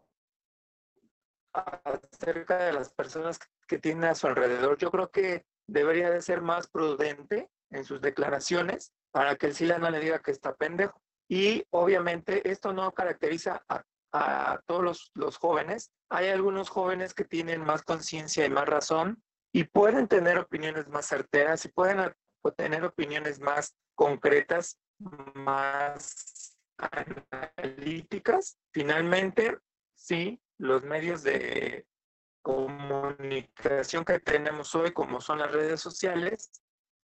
acerca 1.53 2.57
de 2.57 2.73
las 2.73 2.93
personas 2.93 3.39
que 3.67 3.79
tiene 3.79 4.07
a 4.07 4.15
su 4.15 4.27
alrededor. 4.27 4.77
Yo 4.77 4.91
creo 4.91 5.09
que 5.09 5.45
debería 5.67 6.09
de 6.09 6.21
ser 6.21 6.41
más 6.41 6.67
prudente 6.67 7.49
en 7.71 7.85
sus 7.85 8.01
declaraciones 8.01 8.93
para 9.11 9.35
que 9.35 9.47
el 9.47 9.55
SILA 9.55 9.77
no 9.77 9.89
le 9.89 9.99
diga 9.99 10.19
que 10.19 10.31
está 10.31 10.55
pendejo. 10.55 11.01
Y 11.27 11.65
obviamente 11.71 12.49
esto 12.49 12.73
no 12.73 12.91
caracteriza 12.91 13.63
a, 13.67 13.83
a 14.11 14.61
todos 14.65 14.83
los, 14.83 15.11
los, 15.15 15.37
jóvenes. 15.37 15.91
Hay 16.09 16.29
algunos 16.29 16.69
jóvenes 16.69 17.13
que 17.13 17.23
tienen 17.23 17.63
más 17.63 17.83
conciencia 17.83 18.45
y 18.45 18.49
más 18.49 18.67
razón 18.67 19.23
y 19.53 19.63
pueden 19.65 20.07
tener 20.07 20.39
opiniones 20.39 20.87
más 20.87 21.05
certeras 21.05 21.63
y 21.65 21.69
pueden 21.69 22.11
tener 22.57 22.83
opiniones 22.83 23.39
más 23.39 23.75
concretas, 23.95 24.79
más 25.35 26.57
analíticas, 26.77 28.57
finalmente, 28.71 29.59
sí, 29.95 30.41
los 30.57 30.83
medios 30.83 31.23
de 31.23 31.85
comunicación 32.41 34.03
que 34.03 34.19
tenemos 34.19 34.73
hoy, 34.75 34.91
como 34.91 35.21
son 35.21 35.39
las 35.39 35.51
redes 35.51 35.79
sociales, 35.79 36.51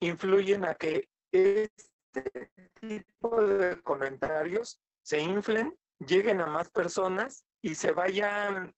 influyen 0.01 0.65
a 0.65 0.75
que 0.75 1.09
este 1.31 2.51
tipo 2.81 3.43
de 3.43 3.81
comentarios 3.83 4.81
se 5.03 5.21
inflen, 5.21 5.77
lleguen 5.99 6.41
a 6.41 6.47
más 6.47 6.71
personas 6.71 7.45
y 7.63 7.75
se 7.75 7.93
vayan 7.93 8.75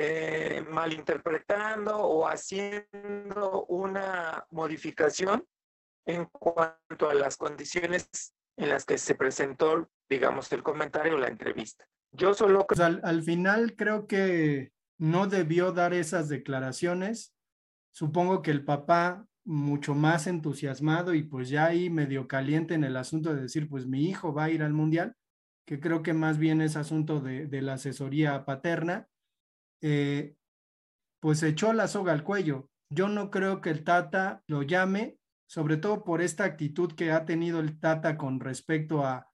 eh, 0.00 0.64
malinterpretando 0.70 1.96
o 1.96 2.28
haciendo 2.28 3.66
una 3.66 4.46
modificación 4.52 5.44
en 6.06 6.26
cuanto 6.26 7.10
a 7.10 7.14
las 7.14 7.36
condiciones 7.36 8.32
en 8.56 8.68
las 8.68 8.84
que 8.84 8.96
se 8.96 9.16
presentó, 9.16 9.90
digamos, 10.08 10.52
el 10.52 10.62
comentario 10.62 11.16
o 11.16 11.18
la 11.18 11.26
entrevista. 11.26 11.84
Yo 12.12 12.32
solo... 12.32 12.64
Pues 12.68 12.78
al, 12.78 13.00
al 13.02 13.24
final 13.24 13.74
creo 13.74 14.06
que 14.06 14.70
no 14.98 15.26
debió 15.26 15.72
dar 15.72 15.92
esas 15.92 16.28
declaraciones. 16.28 17.34
Supongo 17.90 18.40
que 18.40 18.52
el 18.52 18.64
papá 18.64 19.26
mucho 19.44 19.96
más 19.96 20.28
entusiasmado 20.28 21.12
y 21.12 21.24
pues 21.24 21.48
ya 21.48 21.66
ahí 21.66 21.90
medio 21.90 22.28
caliente 22.28 22.74
en 22.74 22.84
el 22.84 22.96
asunto 22.96 23.34
de 23.34 23.42
decir, 23.42 23.68
pues 23.68 23.84
mi 23.84 24.08
hijo 24.08 24.32
va 24.32 24.44
a 24.44 24.50
ir 24.50 24.62
al 24.62 24.74
mundial, 24.74 25.16
que 25.66 25.80
creo 25.80 26.04
que 26.04 26.12
más 26.12 26.38
bien 26.38 26.60
es 26.60 26.76
asunto 26.76 27.18
de 27.18 27.62
la 27.62 27.72
asesoría 27.72 28.44
paterna, 28.44 29.08
eh, 29.80 30.34
pues 31.20 31.42
echó 31.42 31.72
la 31.72 31.88
soga 31.88 32.12
al 32.12 32.24
cuello. 32.24 32.70
Yo 32.90 33.08
no 33.08 33.30
creo 33.30 33.60
que 33.60 33.70
el 33.70 33.84
Tata 33.84 34.42
lo 34.46 34.62
llame, 34.62 35.18
sobre 35.46 35.76
todo 35.76 36.04
por 36.04 36.22
esta 36.22 36.44
actitud 36.44 36.92
que 36.92 37.12
ha 37.12 37.24
tenido 37.24 37.60
el 37.60 37.78
Tata 37.78 38.16
con 38.16 38.40
respecto 38.40 39.04
a 39.04 39.30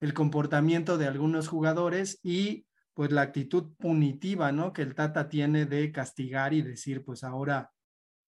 el 0.00 0.14
comportamiento 0.14 0.98
de 0.98 1.06
algunos 1.06 1.48
jugadores 1.48 2.20
y 2.22 2.66
pues 2.94 3.10
la 3.10 3.22
actitud 3.22 3.74
punitiva, 3.76 4.52
¿no? 4.52 4.72
Que 4.72 4.82
el 4.82 4.94
Tata 4.94 5.28
tiene 5.28 5.66
de 5.66 5.90
castigar 5.90 6.54
y 6.54 6.62
decir, 6.62 7.04
pues 7.04 7.24
ahora 7.24 7.72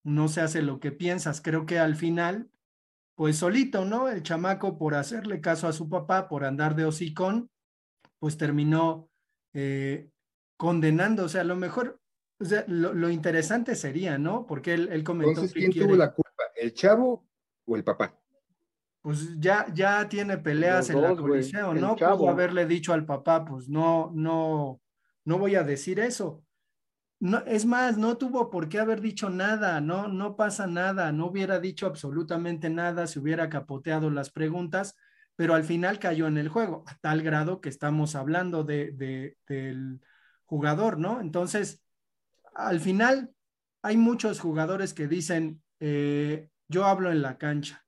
no 0.02 0.28
se 0.28 0.40
hace 0.40 0.62
lo 0.62 0.80
que 0.80 0.92
piensas. 0.92 1.40
Creo 1.40 1.66
que 1.66 1.78
al 1.78 1.96
final, 1.96 2.50
pues 3.14 3.36
solito, 3.38 3.84
¿no? 3.84 4.08
El 4.08 4.22
chamaco 4.22 4.78
por 4.78 4.94
hacerle 4.94 5.40
caso 5.40 5.68
a 5.68 5.72
su 5.72 5.88
papá, 5.88 6.28
por 6.28 6.44
andar 6.44 6.74
de 6.74 6.84
hocicón, 6.84 7.50
pues 8.18 8.36
terminó 8.36 9.08
eh, 9.52 10.10
condenando. 10.56 11.24
O 11.24 11.28
sea, 11.28 11.42
a 11.42 11.44
lo 11.44 11.56
mejor, 11.56 12.00
o 12.40 12.44
sea, 12.44 12.64
lo, 12.68 12.92
lo, 12.92 13.10
interesante 13.10 13.74
sería, 13.74 14.18
¿no? 14.18 14.46
Porque 14.46 14.74
él, 14.74 14.88
él 14.90 15.04
comentó 15.04 15.30
Entonces, 15.30 15.54
que 15.54 15.60
¿quién 15.60 15.72
quiere, 15.72 15.88
tuvo 15.88 15.96
la 15.96 16.12
culpa? 16.12 16.42
¿El 16.54 16.72
chavo 16.72 17.26
o 17.64 17.76
el 17.76 17.84
papá? 17.84 18.18
pues 19.06 19.38
ya, 19.38 19.66
ya 19.72 20.08
tiene 20.08 20.36
peleas 20.36 20.88
Los 20.88 20.90
en 20.90 21.00
la 21.00 21.08
dos, 21.10 21.20
coliseo, 21.20 21.74
¿no? 21.74 21.94
chavo. 21.94 22.18
Pudo 22.18 22.30
haberle 22.30 22.66
dicho 22.66 22.92
al 22.92 23.06
papá, 23.06 23.44
pues 23.44 23.68
no, 23.68 24.10
no, 24.12 24.80
no 25.24 25.38
voy 25.38 25.54
a 25.54 25.62
decir 25.62 26.00
eso. 26.00 26.42
No, 27.20 27.38
es 27.46 27.66
más, 27.66 27.98
no 27.98 28.16
tuvo 28.16 28.50
por 28.50 28.68
qué 28.68 28.80
haber 28.80 29.00
dicho 29.00 29.30
nada, 29.30 29.80
no, 29.80 30.08
no 30.08 30.34
pasa 30.34 30.66
nada, 30.66 31.12
no 31.12 31.26
hubiera 31.26 31.60
dicho 31.60 31.86
absolutamente 31.86 32.68
nada, 32.68 33.06
se 33.06 33.20
hubiera 33.20 33.48
capoteado 33.48 34.10
las 34.10 34.30
preguntas, 34.30 34.96
pero 35.36 35.54
al 35.54 35.62
final 35.62 36.00
cayó 36.00 36.26
en 36.26 36.36
el 36.36 36.48
juego, 36.48 36.82
a 36.88 36.96
tal 36.96 37.22
grado 37.22 37.60
que 37.60 37.68
estamos 37.68 38.16
hablando 38.16 38.64
de, 38.64 38.90
de, 38.90 39.36
del 39.46 40.00
jugador, 40.46 40.98
¿no? 40.98 41.20
Entonces, 41.20 41.82
al 42.54 42.80
final 42.80 43.30
hay 43.82 43.96
muchos 43.96 44.40
jugadores 44.40 44.94
que 44.94 45.06
dicen, 45.06 45.62
eh, 45.80 46.48
yo 46.68 46.86
hablo 46.86 47.12
en 47.12 47.22
la 47.22 47.38
cancha, 47.38 47.86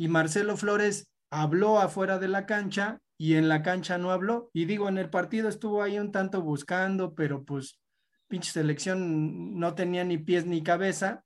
y 0.00 0.08
Marcelo 0.08 0.56
Flores 0.56 1.10
habló 1.28 1.78
afuera 1.78 2.18
de 2.18 2.28
la 2.28 2.46
cancha 2.46 3.02
y 3.18 3.34
en 3.34 3.50
la 3.50 3.62
cancha 3.62 3.98
no 3.98 4.12
habló. 4.12 4.48
Y 4.54 4.64
digo, 4.64 4.88
en 4.88 4.96
el 4.96 5.10
partido 5.10 5.46
estuvo 5.46 5.82
ahí 5.82 5.98
un 5.98 6.10
tanto 6.10 6.40
buscando, 6.40 7.14
pero 7.14 7.44
pues 7.44 7.78
pinche 8.26 8.50
selección 8.50 9.58
no 9.58 9.74
tenía 9.74 10.04
ni 10.04 10.16
pies 10.16 10.46
ni 10.46 10.62
cabeza. 10.62 11.22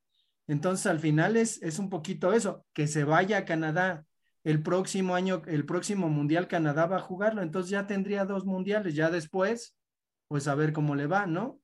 Entonces 0.49 0.87
al 0.87 0.99
final 0.99 1.37
es, 1.37 1.63
es 1.63 1.79
un 1.79 1.89
poquito 1.89 2.33
eso, 2.33 2.67
que 2.73 2.89
se 2.89 3.05
vaya 3.05 3.39
a 3.39 3.45
Canadá. 3.45 4.05
El 4.43 4.61
próximo 4.61 5.15
año, 5.15 5.43
el 5.47 5.65
próximo 5.67 6.09
mundial 6.09 6.49
Canadá 6.49 6.87
va 6.87 6.97
a 6.97 7.01
jugarlo, 7.01 7.43
entonces 7.43 7.71
ya 7.71 7.87
tendría 7.87 8.25
dos 8.25 8.45
mundiales, 8.45 8.97
ya 8.97 9.09
después, 9.09 9.77
pues 10.29 10.49
a 10.49 10.55
ver 10.55 10.73
cómo 10.73 10.95
le 10.95 11.07
va, 11.07 11.27
¿no? 11.27 11.61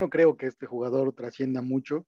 No 0.00 0.08
creo 0.08 0.36
que 0.36 0.46
este 0.46 0.66
jugador 0.66 1.12
trascienda 1.12 1.62
mucho, 1.62 2.06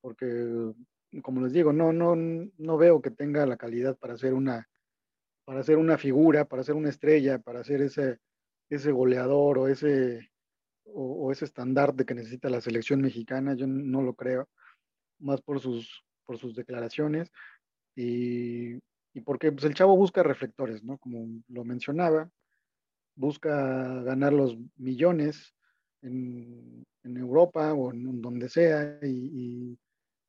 porque 0.00 0.74
como 1.22 1.40
les 1.40 1.52
digo, 1.52 1.72
no, 1.72 1.92
no, 1.92 2.14
no 2.14 2.76
veo 2.76 3.00
que 3.00 3.10
tenga 3.10 3.46
la 3.46 3.56
calidad 3.56 3.98
para 3.98 4.16
ser 4.16 4.34
una, 4.34 4.68
para 5.44 5.62
ser 5.62 5.78
una 5.78 5.98
figura, 5.98 6.44
para 6.44 6.62
ser 6.62 6.74
una 6.74 6.90
estrella, 6.90 7.38
para 7.38 7.64
ser 7.64 7.82
ese, 7.82 8.18
ese 8.68 8.92
goleador 8.92 9.58
o 9.58 9.68
ese, 9.68 10.30
o, 10.84 11.26
o 11.26 11.32
ese 11.32 11.46
estandarte 11.46 12.04
que 12.04 12.14
necesita 12.14 12.48
la 12.50 12.60
selección 12.60 13.00
mexicana. 13.00 13.54
Yo 13.54 13.66
no 13.66 14.02
lo 14.02 14.14
creo, 14.14 14.48
más 15.18 15.40
por 15.42 15.60
sus, 15.60 16.04
por 16.24 16.38
sus 16.38 16.54
declaraciones 16.54 17.32
y, 17.96 18.74
y 19.12 19.20
porque 19.24 19.50
pues, 19.50 19.64
el 19.64 19.74
chavo 19.74 19.96
busca 19.96 20.22
reflectores, 20.22 20.84
¿no? 20.84 20.98
Como 20.98 21.42
lo 21.48 21.64
mencionaba, 21.64 22.30
busca 23.14 24.02
ganar 24.02 24.32
los 24.32 24.56
millones 24.76 25.54
en, 26.02 26.84
Europa 27.02 27.72
o 27.74 27.92
en 27.92 28.20
donde 28.20 28.48
sea 28.48 28.98
y, 29.02 29.78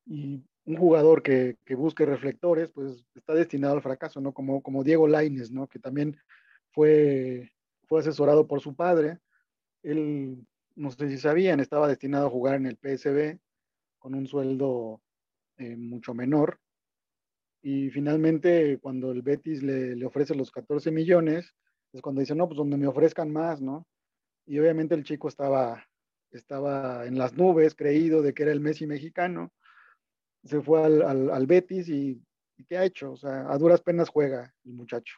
un 0.06 0.76
jugador 0.76 1.22
que, 1.22 1.56
que, 1.64 1.74
busque 1.74 2.06
reflectores, 2.06 2.70
pues 2.70 3.04
está 3.14 3.34
destinado 3.34 3.74
al 3.74 3.82
fracaso, 3.82 4.20
¿no? 4.20 4.32
Como, 4.32 4.62
como 4.62 4.84
Diego 4.84 5.08
Laines, 5.08 5.50
¿no? 5.50 5.66
Que 5.68 5.78
también 5.78 6.16
fue, 6.70 7.52
fue 7.88 8.00
asesorado 8.00 8.46
por 8.46 8.60
su 8.60 8.74
padre. 8.74 9.18
Él, 9.82 10.46
no 10.74 10.90
sé 10.90 11.08
si 11.08 11.18
sabían, 11.18 11.60
estaba 11.60 11.88
destinado 11.88 12.26
a 12.26 12.30
jugar 12.30 12.56
en 12.56 12.66
el 12.66 12.76
PSB 12.76 13.38
con 13.98 14.14
un 14.14 14.26
sueldo 14.26 15.00
eh, 15.58 15.76
mucho 15.76 16.14
menor. 16.14 16.58
Y 17.62 17.90
finalmente, 17.90 18.78
cuando 18.80 19.12
el 19.12 19.22
Betis 19.22 19.62
le, 19.62 20.04
ofrece 20.04 20.34
los 20.34 20.50
14 20.50 20.90
millones, 20.90 21.54
es 21.92 22.00
cuando 22.00 22.20
dice, 22.20 22.34
no, 22.34 22.46
pues 22.48 22.56
donde 22.56 22.76
me 22.76 22.86
ofrezcan 22.86 23.30
más, 23.32 23.60
¿no? 23.60 23.86
Y 24.46 24.58
obviamente 24.58 24.94
el 24.94 25.04
chico 25.04 25.28
estaba, 25.28 25.84
estaba 26.30 27.06
en 27.06 27.18
las 27.18 27.34
nubes, 27.34 27.74
creído 27.74 28.22
de 28.22 28.34
que 28.34 28.44
era 28.44 28.52
el 28.52 28.60
Messi 28.60 28.86
mexicano 28.86 29.52
se 30.44 30.60
fue 30.60 30.84
al, 30.84 31.02
al, 31.02 31.30
al 31.30 31.46
Betis 31.46 31.88
y, 31.88 32.22
y, 32.56 32.64
¿qué 32.64 32.78
ha 32.78 32.84
hecho? 32.84 33.12
O 33.12 33.16
sea, 33.16 33.50
a 33.50 33.58
duras 33.58 33.80
penas 33.80 34.08
juega 34.08 34.52
el 34.64 34.72
muchacho. 34.72 35.16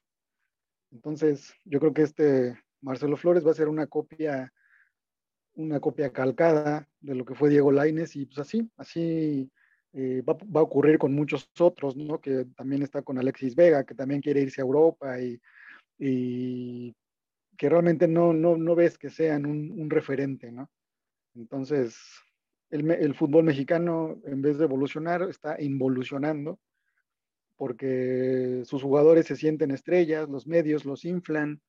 Entonces, 0.93 1.55
yo 1.65 1.81
creo 1.81 1.95
que 1.95 2.03
este 2.03 2.59
Marcelo 2.81 3.17
Flores 3.17 3.47
va 3.47 3.51
a 3.51 3.55
ser 3.55 3.69
una 3.69 3.87
copia, 3.87 4.53
una 5.55 5.81
copia 5.81 6.13
calcada 6.13 6.89
de 7.01 7.15
lo 7.15 7.25
que 7.25 7.35
fue 7.35 7.49
Diego 7.49 7.73
Laines 7.73 8.17
y 8.17 8.27
pues 8.27 8.39
así, 8.39 8.71
así 8.77 9.51
eh, 9.93 10.23
va, 10.23 10.35
va, 10.35 10.61
a 10.61 10.65
ocurrir 10.65 10.99
con 10.99 11.15
muchos 11.15 11.51
otros, 11.59 11.97
¿no? 11.97 12.21
Que 12.21 12.45
también 12.57 12.83
está 12.83 13.03
con 13.03 13.19
Alexis 13.19 13.55
Vega, 13.55 13.85
que 13.85 13.95
también 13.95 14.21
quiere 14.21 14.43
irse 14.43 14.61
a 14.61 14.65
Europa 14.65 15.21
y, 15.21 15.41
y 15.99 16.95
que 17.57 17.69
realmente 17.69 18.09
no, 18.09 18.33
no, 18.33 18.57
no 18.57 18.75
ves 18.75 18.99
que 18.99 19.11
sean 19.11 19.47
un, 19.47 19.71
un 19.71 19.91
referente, 19.91 20.51
¿no? 20.51 20.71
Entonces, 21.35 21.97
el, 22.71 22.91
el, 22.91 23.15
fútbol 23.15 23.45
mexicano, 23.45 24.21
en 24.25 24.43
vez 24.43 24.59
de 24.59 24.65
evolucionar, 24.65 25.23
está 25.23 25.61
involucionando, 25.61 26.59
porque 27.57 28.63
sus 28.65 28.83
jugadores 28.83 29.27
se 29.27 29.37
sienten 29.37 29.71
estrellas, 29.71 30.29
los 30.29 30.47
medios 30.47 30.85
los 30.85 31.05
inflan 31.05 31.61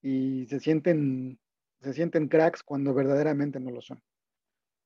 y 0.00 0.46
se 0.46 0.60
sienten, 0.60 1.38
se 1.80 1.92
sienten 1.92 2.28
cracks 2.28 2.62
cuando 2.62 2.94
verdaderamente 2.94 3.60
no 3.60 3.70
lo 3.70 3.80
son. 3.80 4.00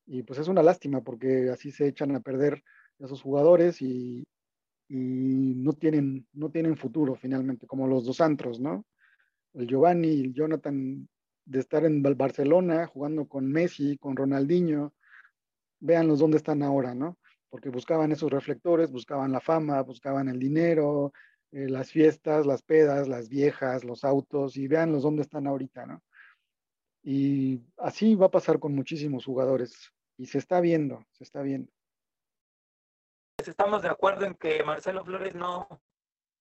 Y 0.06 0.22
pues 0.22 0.38
es 0.38 0.48
una 0.48 0.62
lástima, 0.62 1.02
porque 1.02 1.50
así 1.50 1.70
se 1.70 1.88
echan 1.88 2.14
a 2.14 2.20
perder 2.20 2.62
a 3.00 3.06
sus 3.06 3.22
jugadores 3.22 3.82
y, 3.82 4.24
y 4.88 5.54
no, 5.56 5.72
tienen, 5.72 6.26
no 6.32 6.50
tienen 6.50 6.76
futuro 6.76 7.16
finalmente, 7.16 7.66
como 7.66 7.86
los 7.86 8.04
dos 8.04 8.20
antros, 8.20 8.60
¿no? 8.60 8.84
El 9.54 9.66
Giovanni 9.66 10.08
y 10.08 10.20
el 10.22 10.34
Jonathan 10.34 11.08
de 11.44 11.60
estar 11.60 11.84
en 11.84 12.02
Barcelona 12.02 12.86
jugando 12.86 13.26
con 13.26 13.50
Messi, 13.50 13.96
con 13.98 14.16
Ronaldinho, 14.16 14.92
véanlos 15.80 16.18
dónde 16.18 16.36
están 16.36 16.62
ahora, 16.62 16.94
¿no? 16.94 17.18
Porque 17.48 17.70
buscaban 17.70 18.12
esos 18.12 18.30
reflectores, 18.30 18.90
buscaban 18.90 19.32
la 19.32 19.40
fama, 19.40 19.80
buscaban 19.82 20.28
el 20.28 20.38
dinero, 20.38 21.12
eh, 21.52 21.68
las 21.68 21.90
fiestas, 21.90 22.44
las 22.46 22.62
pedas, 22.62 23.08
las 23.08 23.28
viejas, 23.28 23.84
los 23.84 24.04
autos, 24.04 24.56
y 24.56 24.66
véanlos 24.66 25.02
dónde 25.02 25.22
están 25.22 25.46
ahorita, 25.46 25.86
¿no? 25.86 26.02
Y 27.02 27.60
así 27.76 28.16
va 28.16 28.26
a 28.26 28.30
pasar 28.30 28.58
con 28.58 28.74
muchísimos 28.74 29.24
jugadores, 29.24 29.92
y 30.18 30.26
se 30.26 30.38
está 30.38 30.60
viendo, 30.60 31.04
se 31.12 31.24
está 31.24 31.42
viendo. 31.42 31.70
Estamos 33.38 33.82
de 33.82 33.88
acuerdo 33.88 34.24
en 34.24 34.34
que 34.34 34.64
Marcelo 34.64 35.04
Flores 35.04 35.34
no, 35.34 35.68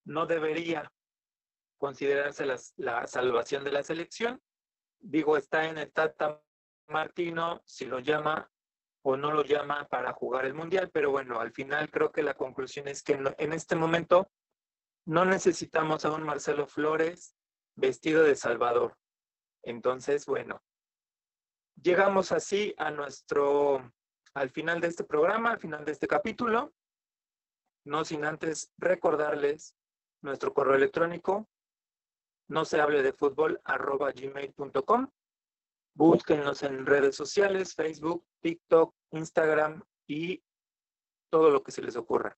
no 0.05 0.25
debería 0.25 0.91
considerarse 1.77 2.45
la 2.77 3.05
salvación 3.05 3.63
de 3.63 3.71
la 3.71 3.83
selección. 3.83 4.41
Digo, 4.99 5.37
está 5.37 5.65
en 5.67 5.77
el 5.77 5.91
Tata 5.91 6.41
Martino, 6.87 7.61
si 7.65 7.85
lo 7.85 7.99
llama, 7.99 8.49
o 9.03 9.17
no 9.17 9.31
lo 9.31 9.43
llama 9.43 9.87
para 9.87 10.13
jugar 10.13 10.45
el 10.45 10.53
mundial, 10.53 10.89
pero 10.91 11.11
bueno, 11.11 11.39
al 11.39 11.51
final 11.51 11.91
creo 11.91 12.11
que 12.11 12.23
la 12.23 12.33
conclusión 12.33 12.87
es 12.87 13.03
que 13.03 13.19
en 13.37 13.53
este 13.53 13.75
momento 13.75 14.31
no 15.05 15.25
necesitamos 15.25 16.05
a 16.05 16.11
un 16.11 16.23
Marcelo 16.23 16.65
Flores 16.65 17.35
vestido 17.75 18.23
de 18.23 18.35
Salvador. 18.35 18.97
Entonces, 19.61 20.25
bueno, 20.25 20.63
llegamos 21.79 22.31
así 22.31 22.73
a 22.77 22.89
nuestro, 22.89 23.91
al 24.33 24.49
final 24.49 24.79
de 24.79 24.87
este 24.87 25.03
programa, 25.03 25.51
al 25.51 25.59
final 25.59 25.85
de 25.85 25.91
este 25.91 26.07
capítulo, 26.07 26.73
no 27.85 28.03
sin 28.03 28.25
antes 28.25 28.73
recordarles 28.77 29.75
nuestro 30.21 30.53
correo 30.53 30.75
electrónico, 30.75 31.47
no 32.47 32.65
se 32.65 32.81
hable 32.81 33.01
de 33.01 33.13
fútbol, 33.13 33.61
arroba 33.63 34.11
gmail.com. 34.11 35.09
Búsquenos 35.95 36.61
en 36.63 36.85
redes 36.85 37.15
sociales, 37.15 37.73
Facebook, 37.73 38.25
TikTok, 38.41 38.93
Instagram 39.11 39.81
y 40.07 40.43
todo 41.31 41.49
lo 41.49 41.63
que 41.63 41.71
se 41.71 41.81
les 41.81 41.95
ocurra. 41.95 42.37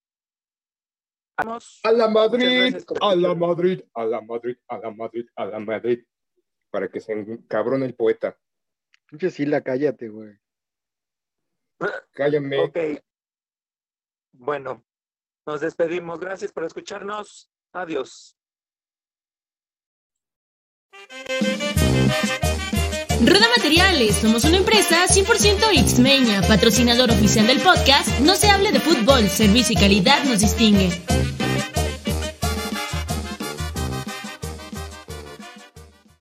Vamos. 1.37 1.81
A 1.83 1.91
la 1.91 2.07
Madrid, 2.07 2.75
a 3.01 3.15
la 3.15 3.35
Madrid, 3.35 3.81
a 3.93 4.05
la 4.05 4.21
Madrid, 4.21 4.57
a 4.67 4.77
la 4.77 4.91
Madrid, 4.91 5.27
a 5.35 5.45
la 5.45 5.59
Madrid. 5.59 6.05
Para 6.69 6.89
que 6.89 6.99
se 6.99 7.13
encabrone 7.13 7.85
el 7.85 7.95
poeta. 7.95 8.37
sí, 9.31 9.45
la 9.45 9.61
cállate, 9.61 10.09
güey. 10.09 10.37
Cállame. 12.11 12.59
Ok. 12.59 12.77
Bueno, 14.33 14.83
nos 15.47 15.61
despedimos. 15.61 16.19
Gracias 16.19 16.51
por 16.51 16.65
escucharnos. 16.65 17.49
Adiós. 17.73 18.35
Rueda 23.21 23.47
Materiales, 23.55 24.15
somos 24.17 24.43
una 24.43 24.57
empresa 24.57 25.07
100% 25.07 25.87
Xmeña, 25.87 26.41
patrocinador 26.43 27.09
oficial 27.09 27.47
del 27.47 27.59
podcast 27.61 28.19
No 28.19 28.35
se 28.35 28.49
hable 28.49 28.71
de 28.71 28.79
fútbol, 28.79 29.27
servicio 29.27 29.73
y 29.73 29.79
calidad 29.79 30.23
nos 30.25 30.41
distingue. 30.41 30.89